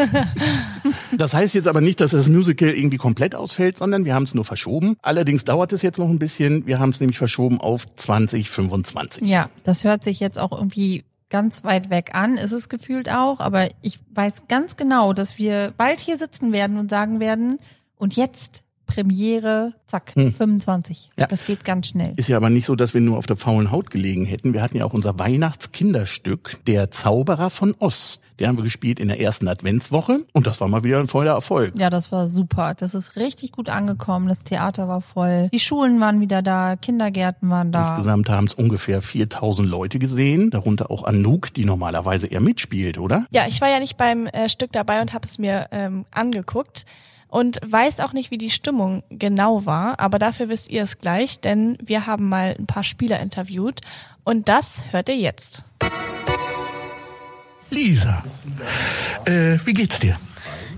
Das 1.15 1.35
heißt 1.35 1.53
jetzt 1.53 1.67
aber 1.67 1.79
nicht, 1.79 2.01
dass 2.01 2.11
das 2.11 2.27
Musical 2.27 2.69
irgendwie 2.69 2.97
komplett 2.97 3.35
ausfällt, 3.35 3.77
sondern 3.77 4.03
wir 4.03 4.15
haben 4.15 4.23
es 4.23 4.33
nur 4.33 4.43
verschoben. 4.43 4.97
Allerdings 5.03 5.45
dauert 5.45 5.71
es 5.71 5.83
jetzt 5.83 5.99
noch 5.99 6.09
ein 6.09 6.17
bisschen. 6.17 6.65
Wir 6.65 6.79
haben 6.79 6.89
es 6.89 6.99
nämlich 6.99 7.19
verschoben 7.19 7.61
auf 7.61 7.87
2025. 7.95 9.27
Ja, 9.27 9.49
das 9.63 9.83
hört 9.83 10.03
sich 10.03 10.19
jetzt 10.19 10.39
auch 10.39 10.51
irgendwie 10.51 11.03
ganz 11.29 11.63
weit 11.63 11.91
weg 11.91 12.15
an, 12.15 12.35
ist 12.35 12.51
es 12.51 12.67
gefühlt 12.67 13.11
auch, 13.11 13.39
aber 13.39 13.67
ich 13.81 13.99
weiß 14.13 14.47
ganz 14.47 14.75
genau, 14.75 15.13
dass 15.13 15.37
wir 15.37 15.71
bald 15.77 15.99
hier 15.99 16.17
sitzen 16.17 16.51
werden 16.51 16.77
und 16.77 16.89
sagen 16.89 17.19
werden, 17.19 17.59
und 17.95 18.15
jetzt 18.15 18.62
Premiere, 18.85 19.73
zack, 19.87 20.11
25. 20.15 21.11
Ja. 21.17 21.27
Das 21.27 21.45
geht 21.45 21.63
ganz 21.63 21.87
schnell. 21.87 22.13
Ist 22.15 22.29
ja 22.29 22.37
aber 22.37 22.49
nicht 22.49 22.65
so, 22.65 22.75
dass 22.75 22.93
wir 22.93 23.01
nur 23.01 23.17
auf 23.17 23.25
der 23.25 23.35
faulen 23.37 23.71
Haut 23.71 23.91
gelegen 23.91 24.25
hätten. 24.25 24.53
Wir 24.53 24.61
hatten 24.61 24.77
ja 24.77 24.85
auch 24.85 24.93
unser 24.93 25.17
Weihnachtskinderstück, 25.19 26.59
Der 26.67 26.91
Zauberer 26.91 27.49
von 27.49 27.75
Oz. 27.79 28.19
Der 28.39 28.47
haben 28.47 28.57
wir 28.57 28.63
gespielt 28.63 28.99
in 28.99 29.09
der 29.09 29.21
ersten 29.21 29.47
Adventswoche 29.47 30.25
und 30.33 30.47
das 30.47 30.59
war 30.59 30.67
mal 30.67 30.83
wieder 30.83 30.99
ein 30.99 31.07
voller 31.07 31.33
Erfolg. 31.33 31.73
Ja, 31.77 31.91
das 31.91 32.11
war 32.11 32.27
super. 32.27 32.73
Das 32.73 32.95
ist 32.95 33.15
richtig 33.15 33.51
gut 33.51 33.69
angekommen. 33.69 34.27
Das 34.27 34.39
Theater 34.39 34.87
war 34.87 35.01
voll. 35.01 35.49
Die 35.53 35.59
Schulen 35.59 35.99
waren 36.01 36.19
wieder 36.19 36.41
da, 36.41 36.75
Kindergärten 36.75 37.49
waren 37.51 37.71
da. 37.71 37.87
Insgesamt 37.87 38.29
haben 38.29 38.47
es 38.47 38.55
ungefähr 38.55 39.01
4000 39.01 39.69
Leute 39.69 39.99
gesehen, 39.99 40.49
darunter 40.49 40.89
auch 40.89 41.03
Anouk, 41.03 41.53
die 41.53 41.63
normalerweise 41.63 42.25
eher 42.27 42.41
mitspielt, 42.41 42.97
oder? 42.97 43.27
ja, 43.29 43.45
ich 43.47 43.61
war 43.61 43.69
ja 43.69 43.79
nicht 43.79 43.97
beim 43.97 44.25
äh, 44.25 44.49
Stück 44.49 44.71
dabei 44.71 45.01
und 45.01 45.13
habe 45.13 45.25
es 45.25 45.37
mir 45.37 45.67
ähm, 45.71 46.05
angeguckt 46.11 46.85
und 47.33 47.59
weiß 47.65 47.99
auch 48.01 48.13
nicht, 48.13 48.29
wie 48.29 48.37
die 48.37 48.51
Stimmung 48.51 49.01
genau 49.09 49.65
war, 49.65 49.99
aber 49.99 50.19
dafür 50.19 50.49
wisst 50.49 50.69
ihr 50.69 50.83
es 50.83 50.99
gleich, 50.99 51.41
denn 51.41 51.79
wir 51.83 52.05
haben 52.05 52.29
mal 52.29 52.55
ein 52.59 52.67
paar 52.67 52.83
Spieler 52.83 53.19
interviewt 53.19 53.81
und 54.23 54.49
das 54.49 54.83
hört 54.91 55.09
ihr 55.09 55.17
jetzt. 55.17 55.63
Lisa, 57.71 58.21
äh, 59.25 59.57
wie 59.65 59.73
geht's 59.73 59.99
dir? 59.99 60.15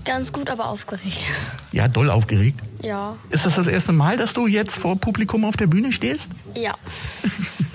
Ganz 0.06 0.32
gut, 0.32 0.48
aber 0.48 0.68
aufgeregt. 0.68 1.26
Ja, 1.72 1.88
doll 1.88 2.08
aufgeregt. 2.08 2.60
Ja. 2.82 3.16
Ist 3.28 3.44
das 3.44 3.56
das 3.56 3.66
erste 3.66 3.92
Mal, 3.92 4.16
dass 4.16 4.32
du 4.32 4.46
jetzt 4.46 4.76
vor 4.76 4.96
Publikum 4.96 5.44
auf 5.44 5.56
der 5.56 5.66
Bühne 5.66 5.92
stehst? 5.92 6.30
Ja. 6.54 6.74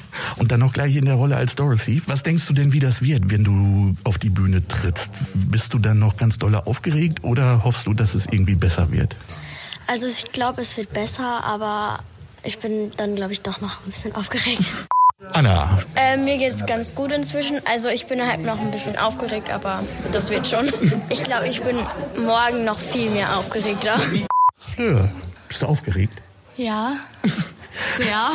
Und 0.42 0.52
dann 0.52 0.60
noch 0.60 0.74
gleich 0.74 0.96
in 0.96 1.06
der 1.06 1.14
Rolle 1.14 1.36
als 1.38 1.54
Dorothy. 1.54 2.02
Was 2.08 2.24
denkst 2.24 2.48
du 2.48 2.54
denn, 2.54 2.74
wie 2.74 2.80
das 2.80 3.04
wird, 3.04 3.30
wenn 3.30 3.44
du 3.44 3.96
auf 4.04 4.18
die 4.18 4.32
Bühne 4.32 4.68
trittst? 4.68 5.12
Bist 5.52 5.72
du 5.72 5.78
dann 5.78 6.00
noch 6.00 6.18
ganz 6.18 6.40
doll 6.40 6.56
aufgeregt 6.56 7.24
oder 7.24 7.64
hoffst 7.64 7.86
du, 7.86 7.94
dass 7.94 8.16
es 8.16 8.26
irgendwie 8.26 8.56
besser 8.56 8.92
wird? 8.92 9.16
Also 9.86 10.08
ich 10.08 10.32
glaube, 10.32 10.62
es 10.62 10.78
wird 10.78 10.94
besser, 10.94 11.44
aber 11.44 12.00
ich 12.42 12.58
bin 12.58 12.90
dann, 12.98 13.14
glaube 13.14 13.34
ich, 13.34 13.42
doch 13.42 13.62
noch 13.62 13.86
ein 13.86 13.92
bisschen 13.92 14.16
aufgeregt. 14.16 14.64
Anna, 15.32 15.78
Äh, 15.94 16.18
mir 16.18 16.40
geht's 16.40 16.66
ganz 16.66 16.96
gut 16.96 17.12
inzwischen. 17.12 17.62
Also 17.72 17.90
ich 17.90 18.08
bin 18.08 18.26
halt 18.26 18.44
noch 18.44 18.60
ein 18.60 18.72
bisschen 18.72 18.98
aufgeregt, 18.98 19.52
aber 19.52 19.84
das 20.12 20.32
wird 20.32 20.48
schon. 20.48 20.72
Ich 21.10 21.24
glaube, 21.24 21.50
ich 21.50 21.62
bin 21.62 21.76
morgen 22.18 22.66
noch 22.66 22.80
viel 22.80 23.12
mehr 23.12 23.38
aufgeregter. 23.38 24.00
Fleur, 24.58 25.12
bist 25.48 25.62
du 25.62 25.68
aufgeregt? 25.68 26.20
Ja. 26.58 26.96
Sehr. 27.98 28.32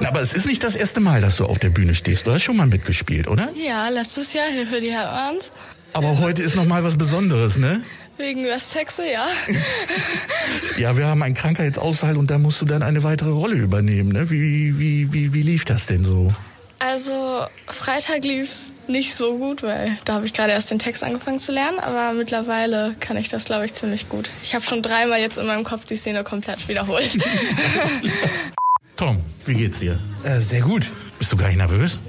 Na, 0.00 0.08
aber 0.08 0.20
es 0.20 0.34
ist 0.34 0.46
nicht 0.46 0.62
das 0.62 0.76
erste 0.76 1.00
Mal, 1.00 1.20
dass 1.20 1.36
du 1.36 1.46
auf 1.46 1.58
der 1.58 1.70
Bühne 1.70 1.94
stehst. 1.94 2.26
Du 2.26 2.32
hast 2.32 2.42
schon 2.42 2.56
mal 2.56 2.66
mitgespielt, 2.66 3.28
oder? 3.28 3.50
Ja, 3.54 3.88
letztes 3.88 4.32
Jahr 4.32 4.48
hier 4.50 4.66
für 4.66 4.80
die 4.80 4.92
Hermanns. 4.92 5.52
Aber 5.92 6.18
heute 6.18 6.42
ist 6.42 6.56
noch 6.56 6.66
mal 6.66 6.84
was 6.84 6.98
Besonderes, 6.98 7.56
ne? 7.56 7.82
Wegen 8.18 8.44
Westhexe, 8.44 9.10
ja. 9.10 9.26
Ja, 10.78 10.96
wir 10.96 11.06
haben 11.06 11.22
einen 11.22 11.34
Krankheitsausfall 11.34 12.16
und 12.16 12.30
da 12.30 12.38
musst 12.38 12.60
du 12.60 12.66
dann 12.66 12.82
eine 12.82 13.02
weitere 13.02 13.30
Rolle 13.30 13.56
übernehmen, 13.56 14.12
ne? 14.12 14.30
Wie, 14.30 14.78
wie, 14.78 15.12
wie, 15.12 15.32
wie 15.32 15.42
lief 15.42 15.64
das 15.64 15.86
denn 15.86 16.04
so? 16.04 16.32
Also 16.78 17.46
Freitag 17.66 18.24
lief's 18.24 18.72
nicht 18.86 19.14
so 19.14 19.38
gut, 19.38 19.62
weil 19.62 19.98
da 20.04 20.14
habe 20.14 20.26
ich 20.26 20.34
gerade 20.34 20.52
erst 20.52 20.70
den 20.70 20.78
Text 20.78 21.02
angefangen 21.02 21.40
zu 21.40 21.52
lernen, 21.52 21.78
aber 21.78 22.12
mittlerweile 22.12 22.94
kann 23.00 23.16
ich 23.16 23.28
das, 23.28 23.44
glaube 23.44 23.64
ich, 23.64 23.72
ziemlich 23.72 24.08
gut. 24.10 24.30
Ich 24.42 24.54
habe 24.54 24.64
schon 24.64 24.82
dreimal 24.82 25.18
jetzt 25.18 25.38
in 25.38 25.46
meinem 25.46 25.64
Kopf 25.64 25.86
die 25.86 25.96
Szene 25.96 26.22
komplett 26.22 26.68
wiederholt. 26.68 27.18
Tom, 28.96 29.18
wie 29.44 29.54
geht's 29.54 29.80
dir? 29.80 29.98
Äh, 30.22 30.40
sehr 30.40 30.62
gut. 30.62 30.90
Bist 31.18 31.30
du 31.30 31.36
gar 31.36 31.48
nicht 31.48 31.58
nervös? 31.58 32.00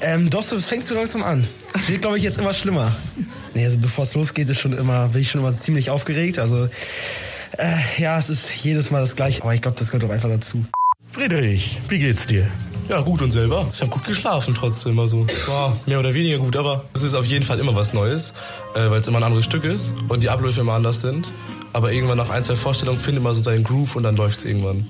Ähm, 0.00 0.30
doch, 0.30 0.48
das 0.48 0.68
fängst 0.68 0.88
du 0.90 0.94
langsam 0.94 1.24
an. 1.24 1.46
Es 1.74 1.88
wird, 1.88 2.02
glaube 2.02 2.18
ich, 2.18 2.22
jetzt 2.22 2.38
immer 2.38 2.54
schlimmer. 2.54 2.94
Nee, 3.54 3.64
also 3.64 3.78
bevor 3.78 4.04
es 4.04 4.14
losgeht, 4.14 4.48
ist 4.48 4.60
schon 4.60 4.72
immer, 4.72 5.08
bin 5.08 5.22
ich 5.22 5.30
schon 5.30 5.40
immer 5.40 5.52
ziemlich 5.52 5.90
aufgeregt. 5.90 6.38
Also, 6.38 6.68
äh, 7.58 7.76
ja, 7.98 8.16
es 8.18 8.28
ist 8.28 8.64
jedes 8.64 8.92
Mal 8.92 9.00
das 9.00 9.16
Gleiche. 9.16 9.42
Aber 9.42 9.54
ich 9.54 9.62
glaube, 9.62 9.76
das 9.76 9.90
gehört 9.90 10.08
auch 10.08 10.14
einfach 10.14 10.28
dazu. 10.28 10.64
Friedrich, 11.10 11.78
wie 11.88 11.98
geht's 11.98 12.26
dir? 12.26 12.46
Ja, 12.88 13.00
gut 13.00 13.22
und 13.22 13.32
selber. 13.32 13.68
Ich 13.72 13.80
habe 13.80 13.90
gut 13.90 14.04
geschlafen 14.04 14.54
trotzdem. 14.54 14.98
Also 15.00 15.26
war 15.48 15.76
mehr 15.86 15.98
oder 15.98 16.14
weniger 16.14 16.38
gut, 16.38 16.54
aber 16.56 16.84
es 16.94 17.02
ist 17.02 17.14
auf 17.14 17.24
jeden 17.24 17.44
Fall 17.44 17.58
immer 17.58 17.74
was 17.74 17.92
Neues, 17.92 18.34
äh, 18.74 18.88
weil 18.88 19.00
es 19.00 19.06
immer 19.08 19.18
ein 19.18 19.24
anderes 19.24 19.44
Stück 19.44 19.64
ist 19.64 19.90
und 20.08 20.22
die 20.22 20.30
Abläufe 20.30 20.60
immer 20.60 20.74
anders 20.74 21.00
sind. 21.00 21.26
Aber 21.72 21.92
irgendwann 21.92 22.18
nach 22.18 22.30
ein, 22.30 22.44
zwei 22.44 22.54
Vorstellungen 22.54 23.00
findet 23.00 23.24
man 23.24 23.34
so 23.34 23.42
seinen 23.42 23.64
Groove 23.64 23.96
und 23.96 24.04
dann 24.04 24.14
läuft's 24.14 24.44
irgendwann. 24.44 24.88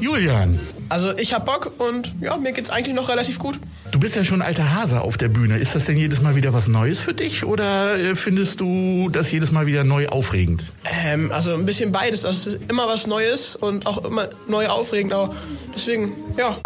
Julian, 0.00 0.60
Also 0.90 1.16
ich 1.16 1.32
hab 1.32 1.46
Bock 1.46 1.72
und 1.78 2.14
ja, 2.20 2.36
mir 2.36 2.52
geht's 2.52 2.68
eigentlich 2.68 2.94
noch 2.94 3.08
relativ 3.08 3.38
gut. 3.38 3.58
du 3.92 3.98
bist 3.98 4.14
ja 4.14 4.24
schon 4.24 4.42
alter 4.42 4.74
Hase 4.74 5.00
auf 5.00 5.16
der 5.16 5.28
Bühne. 5.28 5.58
Ist 5.58 5.74
das 5.74 5.86
denn 5.86 5.96
jedes 5.96 6.20
Mal 6.20 6.36
wieder 6.36 6.52
was 6.52 6.68
Neues 6.68 7.00
für 7.00 7.14
dich 7.14 7.44
oder 7.44 7.96
äh, 7.98 8.14
findest 8.14 8.60
du 8.60 9.08
das 9.10 9.30
jedes 9.32 9.52
Mal 9.52 9.64
wieder 9.66 9.82
neu 9.84 10.08
aufregend? 10.08 10.64
Ähm, 10.84 11.32
also 11.32 11.54
ein 11.54 11.64
bisschen 11.64 11.92
beides. 11.92 12.26
Also 12.26 12.50
es 12.50 12.54
ist 12.56 12.70
immer 12.70 12.86
was 12.88 13.06
Neues 13.06 13.56
und 13.56 13.86
auch 13.86 14.04
immer 14.04 14.28
neu 14.48 14.68
aufregend. 14.68 15.14
Aber 15.14 15.34
deswegen, 15.74 16.12
ja. 16.36 16.58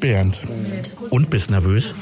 Bernd. 0.00 0.40
Und 1.10 1.28
bist 1.28 1.50
nervös? 1.50 1.94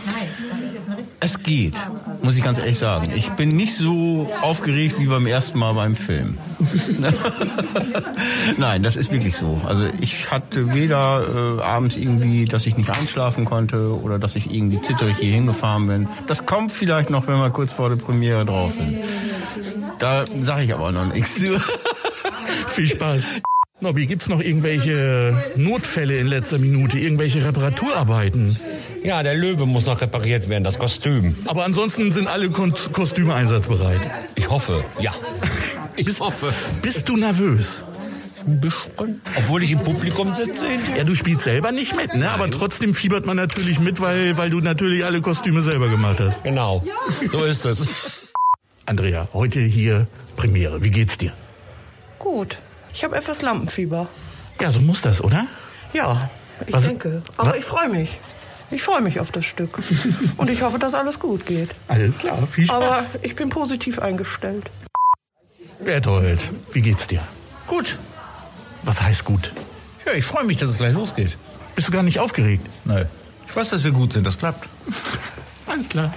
Es 1.19 1.43
geht, 1.43 1.75
muss 2.25 2.37
ich 2.37 2.43
ganz 2.43 2.59
ehrlich 2.59 2.78
sagen. 2.78 3.12
Ich 3.14 3.31
bin 3.31 3.50
nicht 3.50 3.76
so 3.76 4.31
aufgeregt 4.40 4.99
wie 4.99 5.07
beim 5.07 5.26
ersten 5.26 5.59
Mal 5.59 5.75
beim 5.75 5.95
Film. 5.95 6.38
Nein, 8.57 8.83
das 8.83 8.97
ist 8.97 9.12
wirklich 9.12 9.37
so. 9.37 9.61
Also 9.66 9.85
ich 10.00 10.31
hatte 10.31 10.73
weder 10.73 11.59
äh, 11.59 11.62
abends 11.62 11.97
irgendwie, 11.97 12.47
dass 12.47 12.66
ich 12.66 12.78
nicht 12.78 12.88
einschlafen 12.90 13.45
konnte 13.45 14.00
oder 14.00 14.19
dass 14.19 14.37
ich 14.37 14.52
irgendwie 14.52 14.81
zitterig 14.81 15.19
hier 15.19 15.33
hingefahren 15.33 15.87
bin. 15.87 16.09
Das 16.26 16.47
kommt 16.47 16.73
vielleicht 16.73 17.11
noch, 17.11 17.26
wenn 17.26 17.37
wir 17.37 17.50
kurz 17.50 17.73
vor 17.73 17.90
der 17.90 17.97
Premiere 17.97 18.47
drauf 18.47 18.73
sind. 18.73 18.99
Da 19.99 20.25
sage 20.43 20.64
ich 20.64 20.75
aber 20.75 20.93
noch 20.93 21.12
nichts. 21.12 21.45
Viel 22.69 22.88
Spaß. 22.88 23.25
Nobby, 23.81 24.07
gibt's 24.07 24.28
noch 24.28 24.40
irgendwelche 24.40 25.37
Notfälle 25.57 26.16
in 26.16 26.26
letzter 26.26 26.59
Minute, 26.59 26.99
irgendwelche 26.99 27.45
Reparaturarbeiten? 27.45 28.57
Ja, 29.05 29.23
der 29.23 29.35
Löwe 29.35 29.67
muss 29.67 29.85
noch 29.85 30.01
repariert 30.01 30.49
werden, 30.49 30.65
das 30.65 30.79
Kostüm. 30.79 31.37
Aber 31.45 31.65
ansonsten 31.65 32.11
sind 32.11 32.27
alle 32.27 32.51
Kon 32.51 32.73
Kostüme 32.93 33.35
einsatzbereit. 33.35 34.01
Ich 34.35 34.49
hoffe, 34.49 34.83
ja. 34.99 35.13
Ich 35.97 36.07
bist, 36.07 36.21
hoffe. 36.21 36.53
Bist 36.81 37.09
du 37.09 37.17
nervös? 37.17 37.85
Obwohl 39.37 39.63
ich 39.63 39.73
im 39.73 39.81
Publikum 39.81 40.35
sitze. 40.35 40.67
Ja, 40.97 41.05
du 41.05 41.15
spielst 41.15 41.45
selber 41.45 41.71
nicht 41.73 41.95
mit, 41.97 42.15
ne? 42.15 42.31
Aber 42.31 42.51
trotzdem 42.51 42.95
fiebert 42.95 43.25
man 43.27 43.37
natürlich 43.37 43.79
mit, 43.79 44.01
weil, 44.01 44.37
weil 44.39 44.51
du 44.51 44.61
natürlich 44.61 45.05
alle 45.05 45.21
Kostüme 45.21 45.63
selber 45.63 45.89
gemacht 45.89 46.21
hast. 46.21 46.43
Genau, 46.45 46.83
so 47.31 47.45
ist 47.45 47.65
es. 47.65 47.89
Andrea, 48.87 49.29
heute 49.33 49.61
hier 49.61 50.07
Premiere. 50.37 50.83
Wie 50.83 50.91
geht's 50.91 51.17
dir? 51.19 51.33
Gut. 52.19 52.59
Ich 52.93 53.03
habe 53.05 53.17
etwas 53.17 53.41
Lampenfieber. 53.43 54.09
Ja, 54.61 54.71
so 54.71 54.81
muss 54.81 55.01
das, 55.01 55.23
oder? 55.23 55.47
Ja, 55.95 56.31
ich 56.67 56.73
Was- 56.73 56.85
denke. 56.87 57.23
Aber 57.37 57.51
was- 57.51 57.57
ich 57.59 57.65
freue 57.65 57.89
mich. 57.89 58.19
Ich 58.75 58.83
freue 58.83 59.02
mich 59.02 59.21
auf 59.21 59.31
das 59.31 59.45
Stück. 59.45 59.78
Und 60.37 60.50
ich 60.50 60.62
hoffe, 60.62 60.81
dass 60.81 60.95
alles 60.95 61.21
gut 61.21 61.47
geht. 61.47 61.71
Alles 61.87 62.19
klar, 62.19 62.45
viel 62.45 62.66
Spaß. 62.66 62.76
Aber 62.76 63.04
ich 63.23 63.37
bin 63.37 63.49
positiv 63.49 64.00
eingestellt. 64.00 64.69
Berthold, 65.78 66.50
wie 66.73 66.83
geht's 66.83 67.07
dir? 67.07 67.21
Gut. 67.69 67.97
Was 68.83 69.00
heißt 69.00 69.25
gut? 69.25 69.52
Ja, 70.04 70.14
ich 70.14 70.25
freue 70.25 70.43
mich, 70.43 70.57
dass 70.57 70.71
es 70.71 70.78
gleich 70.78 70.93
losgeht. 70.93 71.38
Bist 71.76 71.87
du 71.87 71.93
gar 71.93 72.02
nicht 72.02 72.19
aufgeregt? 72.19 72.66
Nein. 72.85 73.09
Ich 73.47 73.54
weiß, 73.54 73.71
dass 73.71 73.85
wir 73.85 73.93
gut 73.93 74.12
sind, 74.12 74.26
das 74.26 74.38
klappt. 74.38 74.69
Alles 75.66 75.88
klar. 75.88 76.12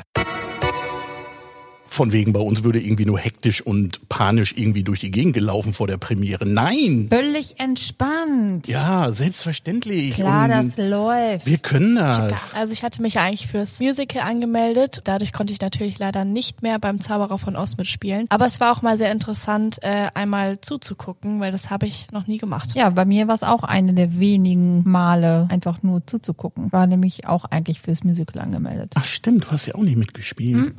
Von 1.98 2.12
wegen 2.12 2.32
bei 2.32 2.40
uns 2.40 2.64
würde 2.64 2.80
irgendwie 2.80 3.06
nur 3.06 3.18
hektisch 3.18 3.60
und 3.60 4.08
panisch 4.08 4.54
irgendwie 4.56 4.84
durch 4.84 5.00
die 5.00 5.10
Gegend 5.10 5.34
gelaufen 5.34 5.74
vor 5.74 5.88
der 5.88 5.98
Premiere. 5.98 6.46
Nein! 6.46 7.08
Völlig 7.10 7.60
entspannt. 7.60 8.68
Ja, 8.68 9.12
selbstverständlich. 9.12 10.14
Klar, 10.14 10.44
Und 10.44 10.52
das 10.52 10.78
läuft. 10.78 11.48
Wir 11.48 11.58
können 11.58 11.96
das. 11.96 12.54
Also 12.54 12.72
ich 12.72 12.84
hatte 12.84 13.02
mich 13.02 13.16
ja 13.16 13.24
eigentlich 13.24 13.48
fürs 13.48 13.80
Musical 13.80 14.22
angemeldet. 14.22 15.02
Dadurch 15.06 15.34
konnte 15.34 15.54
ich 15.54 15.60
natürlich 15.60 15.98
leider 15.98 16.24
nicht 16.24 16.62
mehr 16.62 16.78
beim 16.78 17.02
Zauberer 17.02 17.40
von 17.40 17.56
Oz 17.56 17.78
mitspielen. 17.78 18.28
Aber 18.30 18.46
es 18.46 18.60
war 18.60 18.78
auch 18.78 18.84
mal 18.84 18.96
sehr 18.96 19.12
interessant, 19.12 19.80
äh, 19.82 20.10
einmal 20.14 20.62
zuzugucken, 20.62 21.40
weil 21.40 21.52
das 21.52 21.72
habe 21.72 21.88
ich 21.88 22.12
noch 22.12 22.28
nie 22.28 22.38
gemacht. 22.38 22.74
Ja, 22.76 22.92
bei 22.92 23.06
mir 23.06 23.28
war 23.28 23.34
es 23.34 23.42
auch 23.42 23.64
eine 23.64 23.96
der 23.96 24.20
wenigen 24.20 24.88
Male, 24.88 25.48
einfach 25.50 25.82
nur 25.82 26.06
zuzugucken. 26.06 26.72
War 26.72 26.86
nämlich 26.86 27.26
auch 27.26 27.46
eigentlich 27.46 27.82
fürs 27.82 28.04
Musical 28.04 28.40
angemeldet. 28.44 28.92
Ach 28.94 29.04
stimmt, 29.04 29.46
du 29.46 29.52
hast 29.52 29.66
ja 29.66 29.74
auch 29.74 29.82
nicht 29.82 29.98
mitgespielt. 29.98 30.76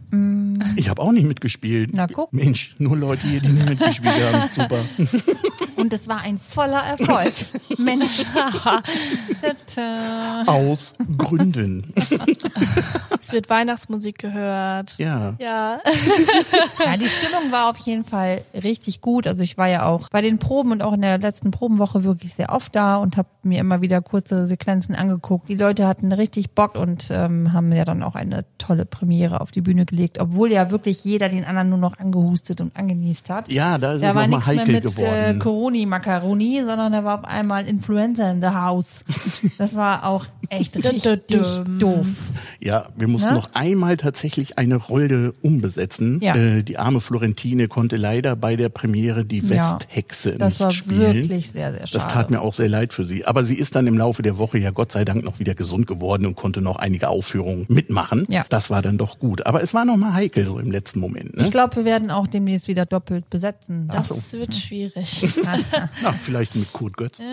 Ich 0.77 0.89
habe 0.89 1.03
auch 1.03 1.08
nicht 1.13 1.27
mitgespielt. 1.27 1.91
Na, 1.93 2.07
guck. 2.07 2.33
Mensch, 2.33 2.75
nur 2.79 2.97
Leute 2.97 3.27
hier, 3.27 3.41
die 3.41 3.49
nicht 3.49 3.69
mitgespielt 3.69 4.33
haben. 4.33 4.51
Super. 4.55 4.85
Und 5.77 5.93
es 5.93 6.09
war 6.09 6.23
ein 6.23 6.39
voller 6.39 6.83
Erfolg. 6.83 7.35
Mensch. 7.79 8.25
Aus 10.47 10.95
Gründen. 11.17 11.93
Es 13.21 13.33
wird 13.33 13.51
Weihnachtsmusik 13.51 14.19
gehört. 14.19 14.97
Ja. 14.99 15.35
Ja. 15.39 15.79
Ja, 16.85 16.97
die 16.97 17.09
Stimmung 17.09 17.51
war 17.51 17.71
auf 17.71 17.77
jeden 17.79 18.05
Fall 18.05 18.41
richtig 18.55 19.01
gut. 19.01 19.27
Also 19.27 19.43
ich 19.43 19.59
war 19.59 19.69
ja 19.69 19.87
auch 19.87 20.09
bei 20.11 20.21
den 20.21 20.39
Proben 20.39 20.73
und 20.73 20.83
auch 20.83 20.93
in 20.93 21.03
der 21.03 21.19
letzten 21.19 21.51
Probenwoche 21.51 22.05
wirklich 22.05 22.35
sehr 22.35 22.51
oft 22.53 22.75
da 22.75 22.97
und 22.97 23.17
habe 23.17 23.29
mir 23.43 23.61
immer 23.61 23.81
wieder 23.83 24.01
kurze 24.01 24.47
Sequenzen 24.47 24.95
angeguckt. 24.95 25.49
Die 25.49 25.57
Leute 25.57 25.87
hatten 25.87 26.13
richtig 26.13 26.53
Bock 26.53 26.77
und 26.77 27.09
ähm, 27.11 27.53
haben 27.53 27.73
ja 27.73 27.85
dann 27.85 28.03
auch 28.03 28.15
eine 28.15 28.45
tolle 28.59 28.87
Premiere 28.87 29.41
auf 29.41 29.51
die 29.51 29.61
Bühne 29.61 29.85
gelegt, 29.87 30.21
obwohl 30.21 30.53
ja 30.53 30.71
wirklich 30.71 31.05
jeder 31.05 31.29
den 31.29 31.45
anderen 31.45 31.69
nur 31.71 31.79
noch 31.79 31.99
angehustet 31.99 32.61
und 32.61 32.77
angenießt 32.77 33.29
hat. 33.31 33.51
Ja, 33.51 33.79
da 33.79 33.95
ist 33.95 34.03
Da 34.03 34.11
es 34.11 34.15
war 34.15 34.27
nichts 34.27 34.47
mehr 34.47 34.67
mit 34.67 34.85
äh, 34.85 34.89
geworden. 34.89 35.39
Coroni-Macaroni, 35.41 36.63
sondern 36.65 36.93
da 36.93 37.05
war 37.05 37.19
auf 37.19 37.25
einmal 37.25 37.67
Influencer 37.67 38.31
in 38.31 38.41
the 38.41 38.49
house. 38.49 39.05
Das 39.59 39.77
war 39.77 40.07
auch 40.07 40.27
echt 40.49 40.77
richtig 40.77 41.21
doof. 41.79 42.07
Ja, 42.61 42.87
wir 42.97 43.08
mussten 43.09 43.31
Ne? 43.31 43.35
noch 43.35 43.55
einmal 43.55 43.97
tatsächlich 43.97 44.59
eine 44.59 44.77
Rolle 44.77 45.33
umbesetzen. 45.43 46.21
Ja. 46.23 46.35
Äh, 46.37 46.63
die 46.63 46.79
arme 46.79 47.01
Florentine 47.01 47.69
konnte 47.69 47.97
leider 47.97 48.37
bei 48.37 48.57
der 48.57 48.69
Premiere 48.69 49.25
die 49.25 49.41
Ja, 49.41 49.75
Westhexe 49.79 50.39
das 50.39 50.55
nicht 50.55 50.61
war 50.61 50.71
spielen. 50.71 51.15
wirklich 51.15 51.51
sehr, 51.51 51.73
sehr 51.73 51.81
Das 51.81 51.91
schade. 51.91 52.13
tat 52.13 52.31
mir 52.31 52.41
auch 52.41 52.55
sehr 52.55 52.69
leid 52.69 52.93
für 52.93 53.05
sie. 53.05 53.25
Aber 53.27 53.45
sie 53.45 53.57
ist 53.57 53.75
dann 53.75 53.87
im 53.87 53.99
Laufe 53.99 54.23
der 54.23 54.39
Woche 54.39 54.59
ja 54.59 54.71
Gott 54.71 54.93
sei 54.93 55.05
Dank 55.05 55.25
noch 55.25 55.39
wieder 55.41 55.55
gesund 55.55 55.87
geworden 55.87 56.27
und 56.27 56.37
konnte 56.37 56.61
noch 56.61 56.77
einige 56.77 57.09
Aufführungen 57.09 57.67
mitmachen. 57.69 58.25
Ja. 58.29 58.45
Das 58.49 58.71
war 58.71 58.83
dann 58.83 58.99
doch 58.99 59.19
gut. 59.19 59.45
Aber 59.47 59.63
es 59.63 59.75
war 59.75 59.85
noch 59.85 59.97
mal 59.97 60.13
heikel 60.15 60.47
so 60.47 60.59
im 60.59 60.71
letzten 60.71 61.01
Moment. 61.01 61.37
Ne? 61.37 61.45
Ich 61.45 61.51
glaube, 61.51 61.77
wir 61.77 61.85
werden 61.85 62.11
auch 62.11 62.27
demnächst 62.27 62.69
wieder 62.69 62.87
doppelt 62.87 63.29
besetzen. 63.31 63.89
Das 63.93 64.33
wird 64.33 64.55
schwierig. 64.55 65.27
Na, 66.03 66.13
vielleicht 66.13 66.55
mit 66.57 66.73
Kurt 66.73 66.97
Götz. 66.97 67.19
Ja, 67.19 67.27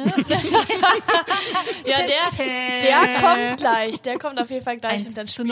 der, 1.97 2.45
der 2.81 3.21
kommt 3.21 3.57
gleich. 3.57 4.01
Der 4.01 4.17
kommt 4.17 4.39
auf 4.39 4.49
jeden 4.49 4.63
Fall 4.63 4.77
gleich 4.77 5.05
und 5.05 5.15
dann 5.17 5.27
spielt. 5.27 5.45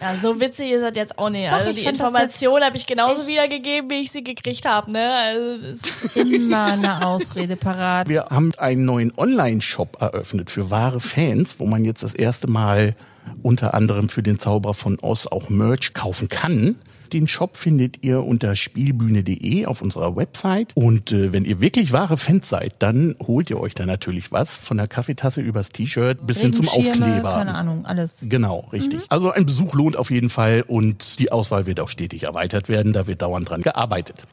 Ja, 0.00 0.16
so 0.16 0.40
witzig 0.40 0.70
ist 0.72 0.82
das 0.82 0.92
jetzt 0.94 1.18
auch 1.18 1.30
nicht. 1.30 1.50
Doch, 1.50 1.58
also 1.58 1.72
die 1.72 1.84
Information 1.84 2.62
habe 2.62 2.76
ich 2.76 2.86
genauso 2.86 3.26
wiedergegeben, 3.26 3.90
wie 3.90 4.00
ich 4.00 4.10
sie 4.10 4.24
gekriegt 4.24 4.64
habe. 4.64 4.90
Ne? 4.90 5.12
Also 5.14 5.66
das 5.72 6.16
Immer 6.16 6.64
eine 6.64 7.06
Ausrede 7.06 7.56
parat. 7.56 8.08
Wir 8.08 8.26
haben 8.30 8.52
einen 8.58 8.84
neuen 8.84 9.12
Online-Shop 9.16 10.00
eröffnet 10.00 10.50
für 10.50 10.70
wahre 10.70 11.00
Fans, 11.00 11.58
wo 11.58 11.66
man 11.66 11.84
jetzt 11.84 12.02
das 12.02 12.14
erste 12.14 12.46
Mal 12.46 12.94
unter 13.42 13.74
anderem 13.74 14.08
für 14.08 14.22
den 14.22 14.38
Zauberer 14.38 14.74
von 14.74 14.98
Oz 15.00 15.26
auch 15.26 15.48
Merch 15.48 15.94
kaufen 15.94 16.28
kann. 16.28 16.76
Den 17.12 17.28
Shop 17.28 17.56
findet 17.56 18.04
ihr 18.04 18.24
unter 18.24 18.54
spielbühne.de 18.54 19.66
auf 19.66 19.82
unserer 19.82 20.16
Website. 20.16 20.72
Und 20.74 21.12
äh, 21.12 21.32
wenn 21.32 21.44
ihr 21.44 21.60
wirklich 21.60 21.92
wahre 21.92 22.16
Fans 22.16 22.48
seid, 22.48 22.74
dann 22.78 23.16
holt 23.26 23.50
ihr 23.50 23.60
euch 23.60 23.74
da 23.74 23.86
natürlich 23.86 24.32
was. 24.32 24.50
Von 24.50 24.76
der 24.76 24.88
Kaffeetasse 24.88 25.40
übers 25.40 25.70
T-Shirt 25.70 26.26
bis 26.26 26.40
hin 26.40 26.52
zum 26.52 26.68
Aufkleber. 26.68 27.34
Keine 27.34 27.54
Ahnung, 27.54 27.86
alles. 27.86 28.26
Genau, 28.28 28.68
richtig. 28.72 29.00
Also 29.08 29.30
ein 29.30 29.46
Besuch 29.46 29.74
lohnt 29.74 29.96
auf 29.96 30.10
jeden 30.10 30.30
Fall 30.30 30.64
und 30.66 31.18
die 31.18 31.32
Auswahl 31.32 31.66
wird 31.66 31.80
auch 31.80 31.88
stetig 31.88 32.24
erweitert 32.24 32.68
werden. 32.68 32.92
Da 32.92 33.06
wird 33.06 33.22
dauernd 33.22 33.48
dran 33.48 33.62
gearbeitet. 33.62 34.24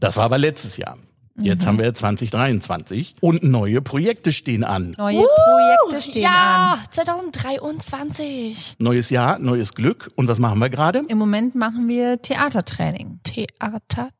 Das 0.00 0.16
war 0.16 0.24
aber 0.24 0.38
letztes 0.38 0.76
Jahr. 0.76 0.96
Jetzt 1.40 1.66
haben 1.66 1.78
wir 1.78 1.92
2023 1.94 3.16
und 3.20 3.42
neue 3.42 3.80
Projekte 3.80 4.32
stehen 4.32 4.64
an. 4.64 4.94
Neue 4.98 5.24
Projekte 5.24 6.10
stehen 6.10 6.22
ja, 6.22 6.74
an. 6.74 6.80
2023. 6.90 8.76
Neues 8.80 9.10
Jahr, 9.10 9.38
neues 9.38 9.74
Glück. 9.74 10.10
Und 10.16 10.28
was 10.28 10.38
machen 10.38 10.58
wir 10.58 10.68
gerade? 10.68 11.04
Im 11.08 11.18
Moment 11.18 11.54
machen 11.54 11.88
wir 11.88 12.20
Theatertraining. 12.20 13.20
Theatertraining, 13.22 14.17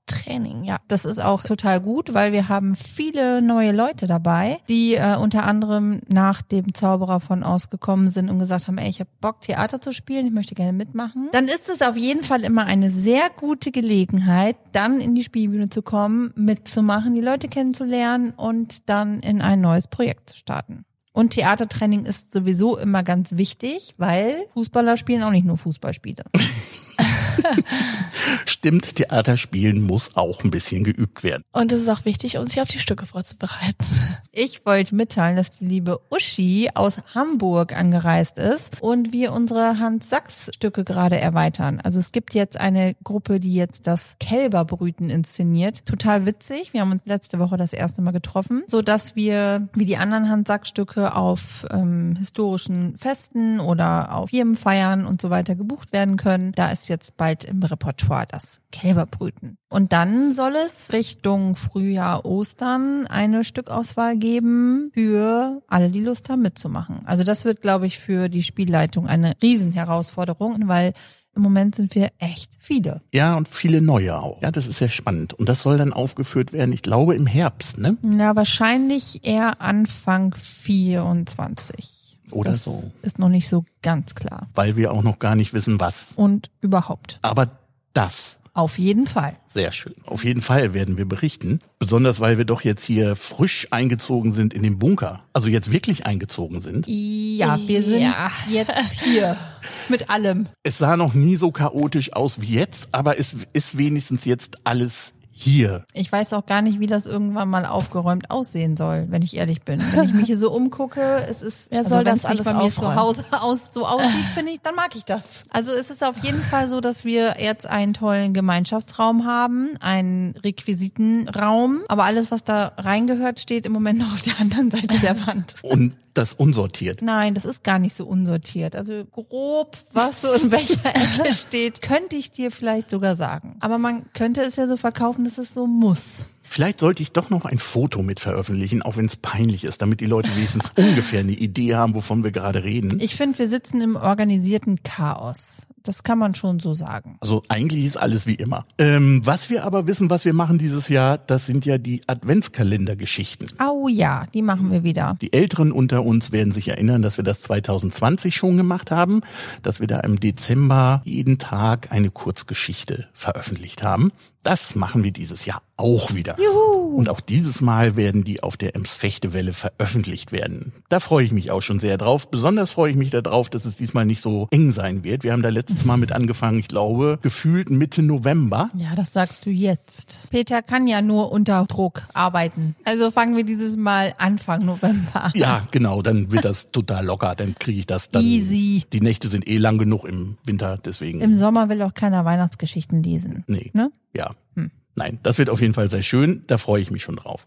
ja. 0.64 0.78
Das 0.88 1.04
ist 1.04 1.18
auch 1.18 1.42
total 1.42 1.80
gut, 1.80 2.14
weil 2.14 2.32
wir 2.32 2.48
haben 2.48 2.76
viele 2.76 3.42
neue 3.42 3.72
Leute 3.72 4.06
dabei, 4.06 4.58
die 4.68 4.94
äh, 4.94 5.16
unter 5.16 5.44
anderem 5.44 6.00
nach 6.08 6.42
dem 6.42 6.74
Zauberer 6.74 7.20
von 7.20 7.42
ausgekommen 7.42 8.10
sind 8.10 8.30
und 8.30 8.38
gesagt 8.38 8.68
haben, 8.68 8.78
ey, 8.78 8.88
ich 8.88 9.00
habe 9.00 9.10
Bock 9.20 9.40
Theater 9.40 9.80
zu 9.80 9.92
spielen, 9.92 10.26
ich 10.26 10.32
möchte 10.32 10.54
gerne 10.54 10.72
mitmachen. 10.72 11.28
Dann 11.32 11.46
ist 11.46 11.68
es 11.68 11.82
auf 11.82 11.96
jeden 11.96 12.22
Fall 12.22 12.42
immer 12.44 12.64
eine 12.64 12.90
sehr 12.90 13.30
gute 13.36 13.70
Gelegenheit, 13.70 14.56
dann 14.72 15.00
in 15.00 15.14
die 15.14 15.24
Spielbühne 15.24 15.70
zu 15.70 15.82
kommen, 15.82 16.32
mitzumachen, 16.36 17.14
die 17.14 17.20
Leute 17.20 17.48
kennenzulernen 17.48 18.32
und 18.36 18.88
dann 18.88 19.20
in 19.20 19.40
ein 19.40 19.60
neues 19.60 19.88
Projekt 19.88 20.30
zu 20.30 20.36
starten. 20.36 20.84
Und 21.12 21.30
Theatertraining 21.30 22.04
ist 22.04 22.32
sowieso 22.32 22.78
immer 22.78 23.02
ganz 23.02 23.32
wichtig, 23.32 23.94
weil 23.98 24.46
Fußballer 24.54 24.96
spielen 24.96 25.24
auch 25.24 25.32
nicht 25.32 25.46
nur 25.46 25.56
Fußballspiele. 25.56 26.24
Stimmt, 28.47 28.97
Theaterspielen 28.97 29.83
muss 29.83 30.17
auch 30.17 30.43
ein 30.45 30.50
bisschen 30.50 30.85
geübt 30.85 31.23
werden. 31.23 31.43
Und 31.52 31.73
es 31.73 31.83
ist 31.83 31.88
auch 31.88 32.05
wichtig, 32.05 32.38
um 32.38 32.47
sich 32.47 32.61
auf 32.61 32.69
die 32.69 32.81
Stücke 32.81 33.07
vorzubereiten. 33.07 33.87
Ich 34.33 34.64
wollte 34.67 34.95
mitteilen, 34.95 35.37
dass 35.37 35.50
die 35.50 35.67
liebe 35.67 36.00
Uschi 36.11 36.71
aus 36.75 37.02
Hamburg 37.14 37.76
angereist 37.76 38.38
ist 38.38 38.83
und 38.83 39.12
wir 39.12 39.33
unsere 39.33 39.78
Hans-Sachs-Stücke 39.78 40.85
gerade 40.85 41.19
erweitern. 41.19 41.81
Also 41.83 41.99
es 41.99 42.12
gibt 42.12 42.35
jetzt 42.35 42.59
eine 42.59 42.95
Gruppe, 43.05 43.40
die 43.40 43.55
jetzt 43.55 43.87
das 43.87 44.17
Kälberbrüten 44.19 45.11
inszeniert. 45.11 45.87
Total 45.87 46.26
witzig. 46.26 46.73
Wir 46.73 46.81
haben 46.81 46.93
uns 46.93 47.02
letzte 47.05 47.38
Woche 47.38 47.57
das 47.57 47.73
erste 47.73 48.02
Mal 48.02 48.12
getroffen, 48.12 48.64
so 48.67 48.83
dass 48.83 49.17
wir 49.17 49.69
wie 49.75 49.87
die 49.87 49.97
anderen 49.97 50.28
Hans-Sachs-Stücke 50.28 51.14
auf 51.14 51.67
ähm, 51.71 52.17
historischen 52.17 52.97
Festen 52.97 53.61
oder 53.61 54.14
auf 54.14 54.31
Firmenfeiern 54.31 55.07
und 55.07 55.21
so 55.21 55.31
weiter 55.31 55.55
gebucht 55.55 55.93
werden 55.93 56.17
können. 56.17 56.52
Da 56.52 56.71
ist 56.71 56.88
jetzt 56.88 57.16
bald 57.16 57.45
im 57.45 57.62
Repertoire 57.62 58.26
das 58.26 58.61
Kälberbrüten. 58.73 59.59
Und 59.68 59.92
dann 59.92 60.33
soll 60.33 60.54
es 60.66 60.92
Richtung 60.92 61.57
Frühjahr, 61.57 62.25
Ostern 62.25 63.07
eine 63.07 63.45
Stückauswahl 63.45 64.16
geben 64.16 64.90
für 64.95 65.62
alle, 65.68 65.90
die 65.90 66.02
Lust 66.02 66.28
haben 66.28 66.42
mitzumachen. 66.42 67.00
Also 67.04 67.25
das 67.25 67.45
wird, 67.45 67.61
glaube 67.61 67.87
ich, 67.87 67.99
für 67.99 68.28
die 68.28 68.42
Spielleitung 68.42 69.07
eine 69.07 69.35
Riesenherausforderung, 69.42 70.68
weil 70.68 70.92
im 71.38 71.42
Moment 71.42 71.76
sind 71.76 71.95
wir 71.95 72.11
echt 72.18 72.57
viele. 72.59 73.00
Ja, 73.14 73.37
und 73.37 73.47
viele 73.47 73.80
neue 73.80 74.18
auch. 74.18 74.42
Ja, 74.42 74.50
das 74.50 74.66
ist 74.66 74.78
sehr 74.78 74.88
spannend. 74.88 75.35
Und 75.35 75.49
das 75.49 75.62
soll 75.62 75.78
dann 75.78 75.92
aufgeführt 75.92 76.52
werden, 76.52 76.73
ich 76.73 76.83
glaube, 76.83 77.14
im 77.14 77.26
Herbst, 77.26 77.78
ne? 77.78 77.97
Ja, 78.02 78.35
wahrscheinlich 78.35 79.25
eher 79.25 79.61
Anfang 79.61 80.35
24. 80.35 82.07
Oder 82.32 82.50
das 82.52 82.64
so. 82.64 82.90
Ist 83.02 83.18
noch 83.18 83.28
nicht 83.28 83.49
so 83.49 83.64
ganz 83.82 84.14
klar. 84.14 84.49
Weil 84.54 84.76
wir 84.76 84.92
auch 84.92 85.02
noch 85.02 85.18
gar 85.18 85.35
nicht 85.37 85.52
wissen, 85.54 85.80
was. 85.80 86.08
Und 86.16 86.50
überhaupt. 86.61 87.18
Aber 87.23 87.49
das. 87.92 88.40
Auf 88.54 88.76
jeden 88.78 89.06
Fall. 89.06 89.37
Sehr 89.47 89.70
schön. 89.70 89.94
Auf 90.04 90.25
jeden 90.25 90.40
Fall 90.42 90.75
werden 90.75 90.97
wir 90.97 91.04
berichten. 91.06 91.61
Besonders 91.78 92.18
weil 92.18 92.38
wir 92.38 92.44
doch 92.44 92.62
jetzt 92.62 92.82
hier 92.85 93.14
frisch 93.14 93.68
eingezogen 93.70 94.32
sind 94.32 94.52
in 94.52 94.64
den 94.64 94.80
Bunker. 94.80 95.20
Also 95.32 95.49
jetzt 95.49 95.70
wirklich 95.70 96.06
eingezogen 96.06 96.61
sind. 96.61 96.85
Ja, 96.88 97.56
wir 97.66 97.85
sind 97.85 98.02
Ja. 98.02 98.32
jetzt 98.50 98.94
hier 99.04 99.37
mit 99.88 100.11
allem. 100.11 100.49
Es 100.64 100.78
sah 100.78 100.97
noch 100.97 101.14
nie 101.14 101.37
so 101.37 101.52
chaotisch 101.52 102.12
aus 102.14 102.40
wie 102.40 102.54
jetzt, 102.54 102.88
aber 102.92 103.20
es 103.20 103.37
ist 103.52 103.78
wenigstens 103.78 104.25
jetzt 104.25 104.66
alles 104.66 105.14
hier. 105.40 105.85
Ich 105.92 106.11
weiß 106.11 106.33
auch 106.33 106.47
gar 106.47 106.62
nicht, 106.62 106.80
wie 106.80 106.87
das 106.87 107.07
irgendwann 107.07 107.49
mal 107.49 107.64
aufgeräumt 107.64 108.30
aussehen 108.30 108.76
soll, 108.76 109.07
wenn 109.09 109.23
ich 109.23 109.37
ehrlich 109.37 109.62
bin. 109.62 109.80
Wenn 109.92 110.04
ich 110.04 110.12
mich 110.14 110.26
hier 110.26 110.37
so 110.38 110.50
umgucke, 110.50 111.25
es 111.28 111.42
ist, 111.42 111.71
Wer 111.71 111.85
soll 111.85 112.04
wenn's 112.04 112.23
das 112.23 112.30
alles 112.30 112.45
bei 112.45 112.54
mir 112.54 112.64
aufräumen? 112.64 112.95
zu 112.95 113.00
Hause 113.00 113.25
aus, 113.40 113.73
so 113.73 113.87
aussieht, 113.87 114.25
finde 114.35 114.52
ich, 114.52 114.61
dann 114.61 114.75
mag 114.75 114.95
ich 114.95 115.04
das. 115.04 115.45
Also 115.50 115.73
es 115.73 115.90
ist 115.90 116.02
auf 116.02 116.18
jeden 116.25 116.42
Fall 116.42 116.68
so, 116.68 116.80
dass 116.80 117.04
wir 117.04 117.37
jetzt 117.40 117.66
einen 117.66 117.95
tollen 117.95 118.35
Gemeinschaftsraum 118.35 119.26
haben, 119.26 119.71
einen 119.80 120.35
Requisitenraum, 120.42 121.80
aber 121.88 122.04
alles, 122.04 122.30
was 122.30 122.45
da 122.45 122.73
reingehört, 122.76 123.40
steht 123.40 123.66
im 123.66 123.73
Moment 123.73 123.99
noch 123.99 124.12
auf 124.12 124.23
der 124.23 124.40
anderen 124.40 124.71
Seite 124.71 124.99
der 125.00 125.14
Wand. 125.26 125.54
Und 125.62 125.95
das 126.14 126.33
unsortiert. 126.35 127.00
Nein, 127.00 127.35
das 127.35 127.45
ist 127.45 127.62
gar 127.62 127.78
nicht 127.78 127.95
so 127.95 128.04
unsortiert. 128.04 128.75
Also 128.75 129.04
grob, 129.04 129.76
was 129.92 130.23
so 130.23 130.33
in 130.33 130.50
welcher 130.50 130.95
Ecke 130.95 131.33
steht, 131.35 131.80
könnte 131.80 132.16
ich 132.16 132.33
dir 132.33 132.50
vielleicht 132.50 132.90
sogar 132.90 133.14
sagen. 133.14 133.57
Aber 133.61 133.78
man 133.78 134.04
könnte 134.14 134.40
es 134.42 134.57
ja 134.57 134.66
so 134.66 134.76
verkaufen, 134.76 135.23
dass 135.28 135.38
es 135.38 135.52
so 135.52 135.66
muss. 135.66 136.26
Vielleicht 136.42 136.80
sollte 136.80 137.02
ich 137.02 137.12
doch 137.12 137.28
noch 137.28 137.44
ein 137.44 137.58
Foto 137.58 138.02
mit 138.02 138.20
veröffentlichen, 138.20 138.80
auch 138.80 138.97
wenn 138.97 139.04
es 139.04 139.16
peinlich 139.16 139.64
ist, 139.64 139.82
damit 139.82 140.00
die 140.00 140.06
Leute 140.06 140.35
wenigstens 140.35 140.73
ungefähr 140.76 141.20
eine 141.20 141.32
Idee 141.32 141.75
haben, 141.75 141.94
wovon 141.94 142.25
wir 142.25 142.30
gerade 142.30 142.64
reden. 142.64 142.99
Ich 143.00 143.16
finde, 143.16 143.38
wir 143.38 143.50
sitzen 143.50 143.82
im 143.82 143.97
organisierten 143.97 144.82
Chaos. 144.82 145.67
Das 145.88 146.02
kann 146.02 146.18
man 146.18 146.34
schon 146.34 146.60
so 146.60 146.74
sagen. 146.74 147.16
Also 147.20 147.42
eigentlich 147.48 147.86
ist 147.86 147.96
alles 147.96 148.26
wie 148.26 148.34
immer. 148.34 148.66
Ähm, 148.76 149.22
was 149.24 149.48
wir 149.48 149.64
aber 149.64 149.86
wissen, 149.86 150.10
was 150.10 150.26
wir 150.26 150.34
machen 150.34 150.58
dieses 150.58 150.90
Jahr, 150.90 151.16
das 151.16 151.46
sind 151.46 151.64
ja 151.64 151.78
die 151.78 152.02
Adventskalendergeschichten. 152.06 153.48
Au 153.56 153.88
ja, 153.88 154.26
die 154.34 154.42
machen 154.42 154.70
wir 154.70 154.84
wieder. 154.84 155.16
Die 155.22 155.32
Älteren 155.32 155.72
unter 155.72 156.04
uns 156.04 156.30
werden 156.30 156.52
sich 156.52 156.68
erinnern, 156.68 157.00
dass 157.00 157.16
wir 157.16 157.24
das 157.24 157.40
2020 157.40 158.36
schon 158.36 158.58
gemacht 158.58 158.90
haben, 158.90 159.22
dass 159.62 159.80
wir 159.80 159.86
da 159.86 160.00
im 160.00 160.20
Dezember 160.20 161.00
jeden 161.06 161.38
Tag 161.38 161.90
eine 161.90 162.10
Kurzgeschichte 162.10 163.08
veröffentlicht 163.14 163.82
haben. 163.82 164.12
Das 164.42 164.76
machen 164.76 165.02
wir 165.04 165.12
dieses 165.12 165.46
Jahr 165.46 165.62
auch 165.78 166.14
wieder. 166.14 166.36
Juhu. 166.38 166.96
Und 166.96 167.08
auch 167.08 167.20
dieses 167.20 167.60
Mal 167.60 167.96
werden 167.96 168.24
die 168.24 168.42
auf 168.42 168.56
der 168.56 168.74
Ems 168.74 168.96
Fechtewelle 168.96 169.52
veröffentlicht 169.52 170.32
werden. 170.32 170.72
Da 170.88 171.00
freue 171.00 171.24
ich 171.24 171.32
mich 171.32 171.50
auch 171.50 171.60
schon 171.60 171.80
sehr 171.80 171.98
drauf. 171.98 172.30
Besonders 172.30 172.72
freue 172.72 172.90
ich 172.90 172.96
mich 172.96 173.10
darauf, 173.10 173.50
dass 173.50 173.64
es 173.64 173.76
diesmal 173.76 174.06
nicht 174.06 174.22
so 174.22 174.48
eng 174.50 174.72
sein 174.72 175.04
wird. 175.04 175.22
Wir 175.22 175.32
haben 175.32 175.42
da 175.42 175.48
letztes 175.50 175.77
Mal 175.84 175.97
mit 175.97 176.12
angefangen, 176.12 176.58
ich 176.58 176.69
glaube, 176.69 177.19
gefühlt 177.23 177.71
Mitte 177.71 178.02
November. 178.02 178.71
Ja, 178.75 178.95
das 178.95 179.12
sagst 179.12 179.47
du 179.47 179.50
jetzt. 179.50 180.28
Peter 180.30 180.62
kann 180.62 180.86
ja 180.86 181.02
nur 181.02 181.32
unter 181.32 181.64
Druck 181.67 182.02
arbeiten. 182.14 182.75
Also 182.84 183.10
fangen 183.10 183.36
wir 183.36 183.45
dieses 183.45 183.76
Mal 183.76 184.14
Anfang 184.19 184.64
November 184.64 185.25
an. 185.25 185.32
Ja, 185.34 185.62
genau, 185.71 186.02
dann 186.02 186.32
wird 186.32 186.45
das 186.45 186.71
total 186.73 187.04
locker. 187.04 187.34
Dann 187.34 187.54
kriege 187.54 187.78
ich 187.80 187.86
das 187.86 188.10
dann. 188.10 188.23
Easy. 188.23 188.84
Die 188.93 189.00
Nächte 189.00 189.28
sind 189.28 189.49
eh 189.49 189.58
lang 189.58 189.78
genug 189.78 190.04
im 190.04 190.36
Winter, 190.45 190.78
deswegen. 190.84 191.21
Im 191.21 191.34
Sommer 191.34 191.69
will 191.69 191.82
auch 191.82 191.95
keiner 191.95 192.25
Weihnachtsgeschichten 192.25 193.02
lesen. 193.02 193.45
Nee. 193.47 193.71
Ne? 193.75 193.91
Ja. 194.14 194.30
Hm. 194.54 194.71
Nein, 194.97 195.19
das 195.23 195.38
wird 195.38 195.50
auf 195.50 195.60
jeden 195.60 195.75
Fall 195.75 195.91
sehr 195.91 196.02
schön. 196.02 196.43
Da 196.47 196.58
freue 196.58 196.82
ich 196.82 196.91
mich 196.91 197.02
schon 197.02 197.17
drauf. 197.17 197.47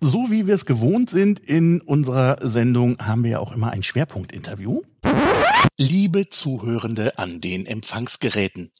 So 0.00 0.30
wie 0.30 0.46
wir 0.46 0.54
es 0.54 0.66
gewohnt 0.66 1.08
sind 1.08 1.38
in 1.38 1.80
unserer 1.80 2.36
Sendung, 2.42 2.98
haben 2.98 3.24
wir 3.24 3.30
ja 3.30 3.38
auch 3.38 3.52
immer 3.52 3.70
ein 3.70 3.82
Schwerpunktinterview. 3.82 4.82
Liebe 5.76 6.28
Zuhörende 6.30 7.18
an 7.18 7.40
den 7.40 7.66
Empfangsgeräten. 7.66 8.72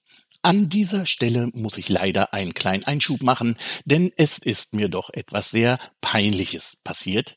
An 0.47 0.69
dieser 0.69 1.07
Stelle 1.07 1.49
muss 1.55 1.77
ich 1.77 1.89
leider 1.89 2.33
einen 2.33 2.55
kleinen 2.55 2.85
Einschub 2.85 3.21
machen, 3.21 3.57
denn 3.85 4.13
es 4.17 4.39
ist 4.39 4.75
mir 4.75 4.89
doch 4.89 5.11
etwas 5.13 5.51
sehr 5.51 5.77
Peinliches 6.01 6.79
passiert. 6.85 7.37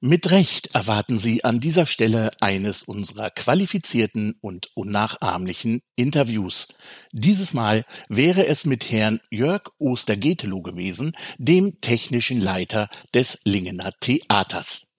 Mit 0.00 0.30
Recht 0.30 0.74
erwarten 0.74 1.18
Sie 1.18 1.42
an 1.42 1.58
dieser 1.58 1.84
Stelle 1.84 2.30
eines 2.40 2.84
unserer 2.84 3.30
qualifizierten 3.30 4.36
und 4.40 4.70
unnachahmlichen 4.74 5.82
Interviews. 5.96 6.68
Dieses 7.10 7.54
Mal 7.54 7.84
wäre 8.08 8.46
es 8.46 8.66
mit 8.66 8.88
Herrn 8.88 9.20
Jörg 9.30 9.62
Ostergetelow 9.78 10.62
gewesen, 10.62 11.16
dem 11.38 11.80
technischen 11.80 12.40
Leiter 12.40 12.88
des 13.12 13.40
Lingener 13.44 13.92
Theaters. 13.98 14.93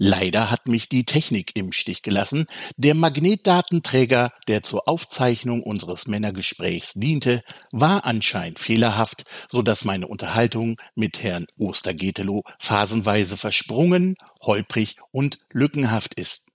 Leider 0.00 0.50
hat 0.52 0.68
mich 0.68 0.88
die 0.88 1.04
Technik 1.04 1.56
im 1.56 1.72
Stich 1.72 2.02
gelassen. 2.02 2.46
Der 2.76 2.94
Magnetdatenträger, 2.94 4.32
der 4.46 4.62
zur 4.62 4.88
Aufzeichnung 4.88 5.62
unseres 5.62 6.06
Männergesprächs 6.06 6.92
diente, 6.94 7.42
war 7.72 8.06
anscheinend 8.06 8.60
fehlerhaft, 8.60 9.24
so 9.48 9.60
dass 9.60 9.84
meine 9.84 10.06
Unterhaltung 10.06 10.76
mit 10.94 11.24
Herrn 11.24 11.46
Ostergetelow 11.58 12.44
phasenweise 12.60 13.36
versprungen, 13.36 14.14
holprig 14.40 14.96
und 15.10 15.40
lückenhaft 15.52 16.14
ist. 16.14 16.46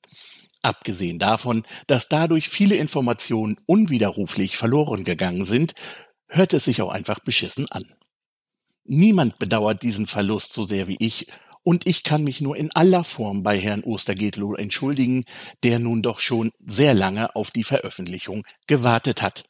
Abgesehen 0.62 1.20
davon, 1.20 1.64
dass 1.88 2.08
dadurch 2.08 2.48
viele 2.48 2.76
Informationen 2.76 3.58
unwiderruflich 3.66 4.56
verloren 4.56 5.04
gegangen 5.04 5.46
sind, 5.46 5.74
hört 6.28 6.54
es 6.54 6.64
sich 6.64 6.82
auch 6.82 6.94
einfach 6.94 7.20
beschissen 7.20 7.70
an. 7.70 7.84
Niemand 8.86 9.40
bedauert 9.40 9.82
diesen 9.82 10.06
Verlust 10.06 10.54
so 10.54 10.66
sehr 10.66 10.88
wie 10.88 10.98
ich, 11.00 11.28
und 11.64 11.88
ich 11.88 12.04
kann 12.04 12.24
mich 12.24 12.42
nur 12.42 12.58
in 12.58 12.72
aller 12.76 13.04
Form 13.04 13.42
bei 13.42 13.58
Herrn 13.58 13.84
Ostergetelow 13.84 14.56
entschuldigen, 14.56 15.24
der 15.64 15.80
nun 15.80 16.02
doch 16.02 16.20
schon 16.20 16.52
sehr 16.64 16.94
lange 16.94 17.36
auf 17.36 17.52
die 17.52 17.64
Veröffentlichung 17.64 18.44
gewartet 18.68 19.22
hat. 19.22 19.46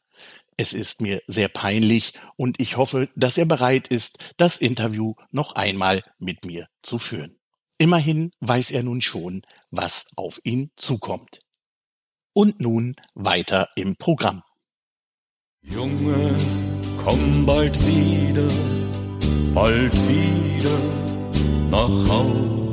Es 0.56 0.72
ist 0.72 1.00
mir 1.00 1.20
sehr 1.26 1.48
peinlich 1.48 2.12
und 2.36 2.60
ich 2.60 2.76
hoffe, 2.76 3.08
dass 3.16 3.36
er 3.36 3.46
bereit 3.46 3.88
ist, 3.88 4.18
das 4.36 4.58
Interview 4.58 5.14
noch 5.32 5.52
einmal 5.52 6.02
mit 6.18 6.44
mir 6.44 6.68
zu 6.82 6.98
führen. 6.98 7.36
Immerhin 7.76 8.30
weiß 8.38 8.70
er 8.70 8.84
nun 8.84 9.00
schon, 9.00 9.42
was 9.72 10.06
auf 10.14 10.40
ihn 10.44 10.70
zukommt. 10.76 11.40
Und 12.32 12.60
nun 12.60 12.94
weiter 13.14 13.68
im 13.74 13.96
Programm. 13.96 14.42
Junge, 15.62 16.36
komm 16.98 17.44
bald 17.46 17.84
wieder, 17.86 18.48
bald 19.52 19.92
wieder 20.08 21.13
nach 21.74 22.08
Haus. 22.08 22.63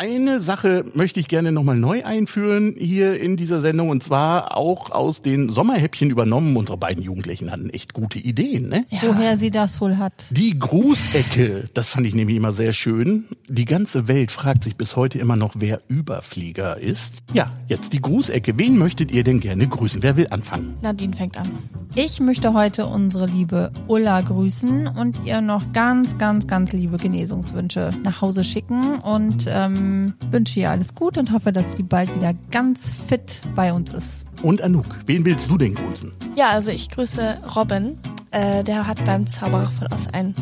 Eine 0.00 0.38
Sache 0.38 0.84
möchte 0.94 1.18
ich 1.18 1.26
gerne 1.26 1.50
nochmal 1.50 1.76
neu 1.76 2.04
einführen 2.04 2.76
hier 2.78 3.20
in 3.20 3.36
dieser 3.36 3.60
Sendung 3.60 3.88
und 3.88 4.00
zwar 4.00 4.56
auch 4.56 4.92
aus 4.92 5.22
den 5.22 5.48
Sommerhäppchen 5.48 6.08
übernommen. 6.08 6.56
Unsere 6.56 6.78
beiden 6.78 7.02
Jugendlichen 7.02 7.50
hatten 7.50 7.68
echt 7.70 7.94
gute 7.94 8.20
Ideen, 8.20 8.68
ne? 8.68 8.84
Woher 9.00 9.38
sie 9.38 9.50
das 9.50 9.80
wohl 9.80 9.96
hat. 9.96 10.26
Die 10.30 10.56
Grußecke, 10.56 11.64
das 11.74 11.88
fand 11.88 12.06
ich 12.06 12.14
nämlich 12.14 12.36
immer 12.36 12.52
sehr 12.52 12.72
schön. 12.72 13.24
Die 13.48 13.64
ganze 13.64 14.06
Welt 14.06 14.30
fragt 14.30 14.62
sich 14.62 14.76
bis 14.76 14.94
heute 14.94 15.18
immer 15.18 15.34
noch, 15.34 15.54
wer 15.58 15.80
Überflieger 15.88 16.78
ist. 16.78 17.24
Ja, 17.32 17.52
jetzt 17.66 17.92
die 17.92 18.00
Grußecke. 18.00 18.56
Wen 18.56 18.78
möchtet 18.78 19.10
ihr 19.10 19.24
denn 19.24 19.40
gerne 19.40 19.66
grüßen? 19.66 20.04
Wer 20.04 20.16
will 20.16 20.28
anfangen? 20.30 20.74
Nadine 20.80 21.16
fängt 21.16 21.36
an. 21.36 21.50
Ich 21.96 22.20
möchte 22.20 22.52
heute 22.52 22.86
unsere 22.86 23.26
liebe 23.26 23.72
Ulla 23.88 24.20
grüßen 24.20 24.86
und 24.86 25.26
ihr 25.26 25.40
noch 25.40 25.72
ganz, 25.72 26.18
ganz, 26.18 26.46
ganz 26.46 26.72
liebe 26.72 26.98
Genesungswünsche 26.98 27.90
nach 28.04 28.20
Hause 28.20 28.44
schicken 28.44 29.00
und 29.00 29.46
ähm, 29.48 29.87
wünsche 30.30 30.60
ihr 30.60 30.70
alles 30.70 30.94
gut 30.94 31.18
und 31.18 31.32
hoffe, 31.32 31.52
dass 31.52 31.72
sie 31.72 31.82
bald 31.82 32.14
wieder 32.14 32.34
ganz 32.50 32.90
fit 32.90 33.42
bei 33.54 33.72
uns 33.72 33.90
ist. 33.90 34.24
Und 34.42 34.62
Anouk, 34.62 34.86
wen 35.06 35.24
willst 35.24 35.50
du 35.50 35.58
denn 35.58 35.74
grüßen? 35.74 36.12
Ja, 36.36 36.50
also 36.50 36.70
ich 36.70 36.90
grüße 36.90 37.40
Robin. 37.56 37.98
Äh, 38.30 38.62
der 38.62 38.86
hat 38.86 39.04
beim 39.04 39.26
Zauberer 39.26 39.70
von 39.70 39.86
Oz 39.92 40.06
einen 40.08 40.34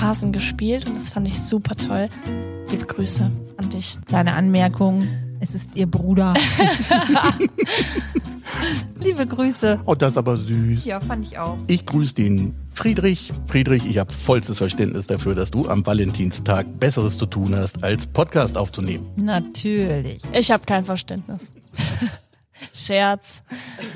Hasen 0.00 0.32
gespielt 0.32 0.86
und 0.86 0.96
das 0.96 1.10
fand 1.10 1.26
ich 1.28 1.40
super 1.40 1.76
toll. 1.76 2.08
Liebe 2.70 2.84
Grüße 2.84 3.30
an 3.56 3.68
dich. 3.70 3.96
Kleine 4.06 4.34
Anmerkung, 4.34 5.06
es 5.40 5.54
ist 5.54 5.76
ihr 5.76 5.86
Bruder. 5.86 6.34
Liebe 9.00 9.26
Grüße. 9.26 9.80
Oh, 9.86 9.94
das 9.94 10.12
ist 10.12 10.18
aber 10.18 10.36
süß. 10.36 10.84
Ja, 10.84 11.00
fand 11.00 11.26
ich 11.26 11.38
auch. 11.38 11.58
Ich 11.66 11.86
grüße 11.86 12.14
den 12.14 12.54
Friedrich. 12.70 13.32
Friedrich, 13.46 13.86
ich 13.86 13.98
habe 13.98 14.12
vollstes 14.12 14.58
Verständnis 14.58 15.06
dafür, 15.06 15.34
dass 15.34 15.50
du 15.50 15.68
am 15.68 15.84
Valentinstag 15.86 16.78
Besseres 16.78 17.18
zu 17.18 17.26
tun 17.26 17.54
hast, 17.56 17.82
als 17.84 18.06
Podcast 18.06 18.56
aufzunehmen. 18.56 19.08
Natürlich. 19.16 20.22
Ich 20.32 20.50
habe 20.50 20.64
kein 20.64 20.84
Verständnis. 20.84 21.52
Scherz. 22.74 23.42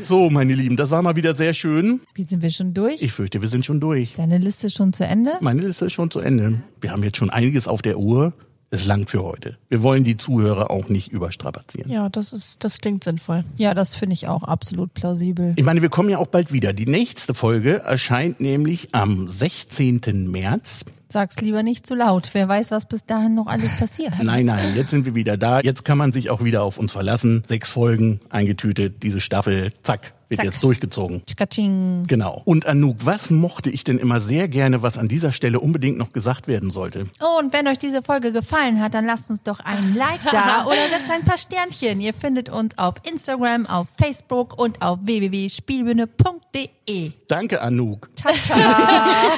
So, 0.02 0.30
meine 0.30 0.54
Lieben, 0.54 0.76
das 0.76 0.90
war 0.90 1.02
mal 1.02 1.16
wieder 1.16 1.34
sehr 1.34 1.52
schön. 1.52 2.00
Wie 2.14 2.24
sind 2.24 2.42
wir 2.42 2.50
schon 2.50 2.74
durch? 2.74 3.02
Ich 3.02 3.12
fürchte, 3.12 3.42
wir 3.42 3.48
sind 3.48 3.64
schon 3.66 3.80
durch. 3.80 4.14
Deine 4.14 4.38
Liste 4.38 4.68
ist 4.68 4.74
schon 4.74 4.92
zu 4.92 5.04
Ende? 5.04 5.32
Meine 5.40 5.62
Liste 5.62 5.86
ist 5.86 5.92
schon 5.92 6.10
zu 6.10 6.20
Ende. 6.20 6.62
Wir 6.80 6.92
haben 6.92 7.02
jetzt 7.02 7.16
schon 7.16 7.30
einiges 7.30 7.66
auf 7.66 7.82
der 7.82 7.98
Uhr. 7.98 8.32
Es 8.74 8.86
langt 8.86 9.10
für 9.10 9.22
heute. 9.22 9.58
Wir 9.68 9.82
wollen 9.82 10.02
die 10.02 10.16
Zuhörer 10.16 10.70
auch 10.70 10.88
nicht 10.88 11.12
überstrapazieren. 11.12 11.92
Ja, 11.92 12.08
das 12.08 12.32
ist, 12.32 12.64
das 12.64 12.80
klingt 12.80 13.04
sinnvoll. 13.04 13.44
Ja, 13.56 13.74
das 13.74 13.94
finde 13.94 14.14
ich 14.14 14.28
auch 14.28 14.44
absolut 14.44 14.94
plausibel. 14.94 15.52
Ich 15.56 15.64
meine, 15.64 15.82
wir 15.82 15.90
kommen 15.90 16.08
ja 16.08 16.16
auch 16.16 16.26
bald 16.26 16.54
wieder. 16.54 16.72
Die 16.72 16.86
nächste 16.86 17.34
Folge 17.34 17.80
erscheint 17.80 18.40
nämlich 18.40 18.94
am 18.94 19.28
16. 19.28 20.30
März. 20.30 20.86
Sag's 21.10 21.42
lieber 21.42 21.62
nicht 21.62 21.86
zu 21.86 21.94
laut. 21.94 22.30
Wer 22.32 22.48
weiß, 22.48 22.70
was 22.70 22.86
bis 22.86 23.04
dahin 23.04 23.34
noch 23.34 23.46
alles 23.46 23.76
passiert. 23.76 24.14
Nein, 24.22 24.46
nein, 24.46 24.74
jetzt 24.74 24.90
sind 24.90 25.04
wir 25.04 25.14
wieder 25.14 25.36
da. 25.36 25.60
Jetzt 25.60 25.84
kann 25.84 25.98
man 25.98 26.10
sich 26.10 26.30
auch 26.30 26.42
wieder 26.42 26.62
auf 26.62 26.78
uns 26.78 26.92
verlassen. 26.92 27.42
Sechs 27.46 27.68
Folgen 27.68 28.20
eingetütet, 28.30 29.02
diese 29.02 29.20
Staffel, 29.20 29.70
zack, 29.82 30.14
wird 30.32 30.38
Zack. 30.38 30.46
jetzt 30.46 30.64
durchgezogen. 30.64 31.22
Tschakatsching. 31.26 32.06
Genau. 32.08 32.42
Und 32.44 32.66
Anouk, 32.66 32.96
was 33.04 33.30
mochte 33.30 33.70
ich 33.70 33.84
denn 33.84 33.98
immer 33.98 34.20
sehr 34.20 34.48
gerne, 34.48 34.82
was 34.82 34.98
an 34.98 35.06
dieser 35.06 35.30
Stelle 35.30 35.60
unbedingt 35.60 35.96
noch 35.98 36.12
gesagt 36.12 36.48
werden 36.48 36.70
sollte? 36.70 37.06
Oh, 37.20 37.38
und 37.38 37.52
wenn 37.52 37.68
euch 37.68 37.78
diese 37.78 38.02
Folge 38.02 38.32
gefallen 38.32 38.80
hat, 38.80 38.94
dann 38.94 39.04
lasst 39.04 39.28
uns 39.30 39.42
doch 39.42 39.60
ein 39.60 39.94
Like 39.94 40.22
da 40.30 40.64
oder 40.66 40.88
setzt 40.88 41.10
ein 41.12 41.22
paar 41.24 41.36
Sternchen. 41.36 42.00
Ihr 42.00 42.14
findet 42.14 42.48
uns 42.48 42.78
auf 42.78 42.94
Instagram, 43.08 43.66
auf 43.66 43.88
Facebook 43.96 44.58
und 44.58 44.80
auf 44.80 45.00
www.spielbühne.de. 45.02 47.12
Danke, 47.28 47.60
Anouk. 47.60 48.08
Tata. 48.16 48.54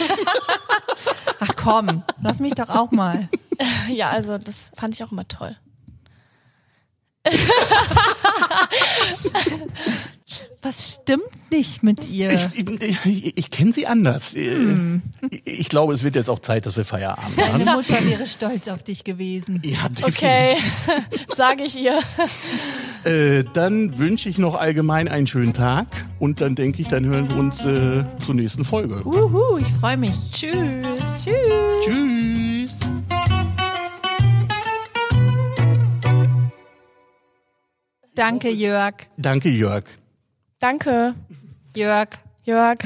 Ach 1.41 1.57
komm, 1.57 2.05
lass 2.23 2.39
mich 2.41 2.55
doch 2.55 2.69
auch 2.69 2.93
mal. 2.93 3.29
Ja, 3.89 4.11
also 4.11 4.37
das 4.37 4.73
fand 4.77 4.95
ich 4.95 5.05
auch 5.05 5.13
immer 5.13 5.29
toll. 5.29 5.57
Was 10.63 10.95
stimmt 10.95 11.23
nicht 11.51 11.83
mit 11.83 12.09
ihr? 12.09 12.33
Ich, 12.33 12.67
ich, 13.05 13.37
ich, 13.37 13.51
kenne 13.51 13.73
sie 13.73 13.87
anders. 13.87 14.33
Hm. 14.33 15.03
Ich, 15.31 15.43
ich 15.47 15.69
glaube, 15.69 15.93
es 15.93 16.03
wird 16.03 16.17
jetzt 16.17 16.31
auch 16.31 16.39
Zeit, 16.39 16.67
dass 16.67 16.77
wir 16.77 16.85
Feierabend 16.85 17.37
machen. 17.37 17.65
Mutter 17.65 18.05
wäre 18.05 18.27
stolz 18.27 18.69
auf 18.69 18.83
dich 18.83 19.05
gewesen. 19.05 19.61
Ja, 19.65 19.79
Okay, 20.03 20.53
sage 21.37 21.65
ich 21.65 21.79
ihr. 21.79 21.99
Äh, 23.05 23.45
dann 23.53 23.99
wünsche 23.99 24.29
ich 24.29 24.39
noch 24.39 24.55
allgemein 24.55 25.09
einen 25.09 25.27
schönen 25.27 25.53
Tag 25.53 25.87
und 26.19 26.41
dann 26.41 26.55
denke 26.55 26.81
ich, 26.81 26.89
dann 26.89 27.05
hören 27.05 27.29
wir 27.31 27.37
uns 27.37 27.65
äh, 27.65 28.05
zur 28.25 28.35
nächsten 28.35 28.65
Folge. 28.65 29.07
Uhu, 29.07 29.59
ich 29.59 29.69
freue 29.69 29.97
mich. 29.97 30.15
Tschüss. 30.33 31.25
Tschüss. 31.25 31.85
Tschüss. 31.85 32.79
Danke, 38.15 38.49
Jörg. 38.49 38.95
Danke, 39.17 39.49
Jörg. 39.49 39.85
Danke, 40.65 41.15
Jörg. 41.77 42.09
Jörg. 42.45 42.79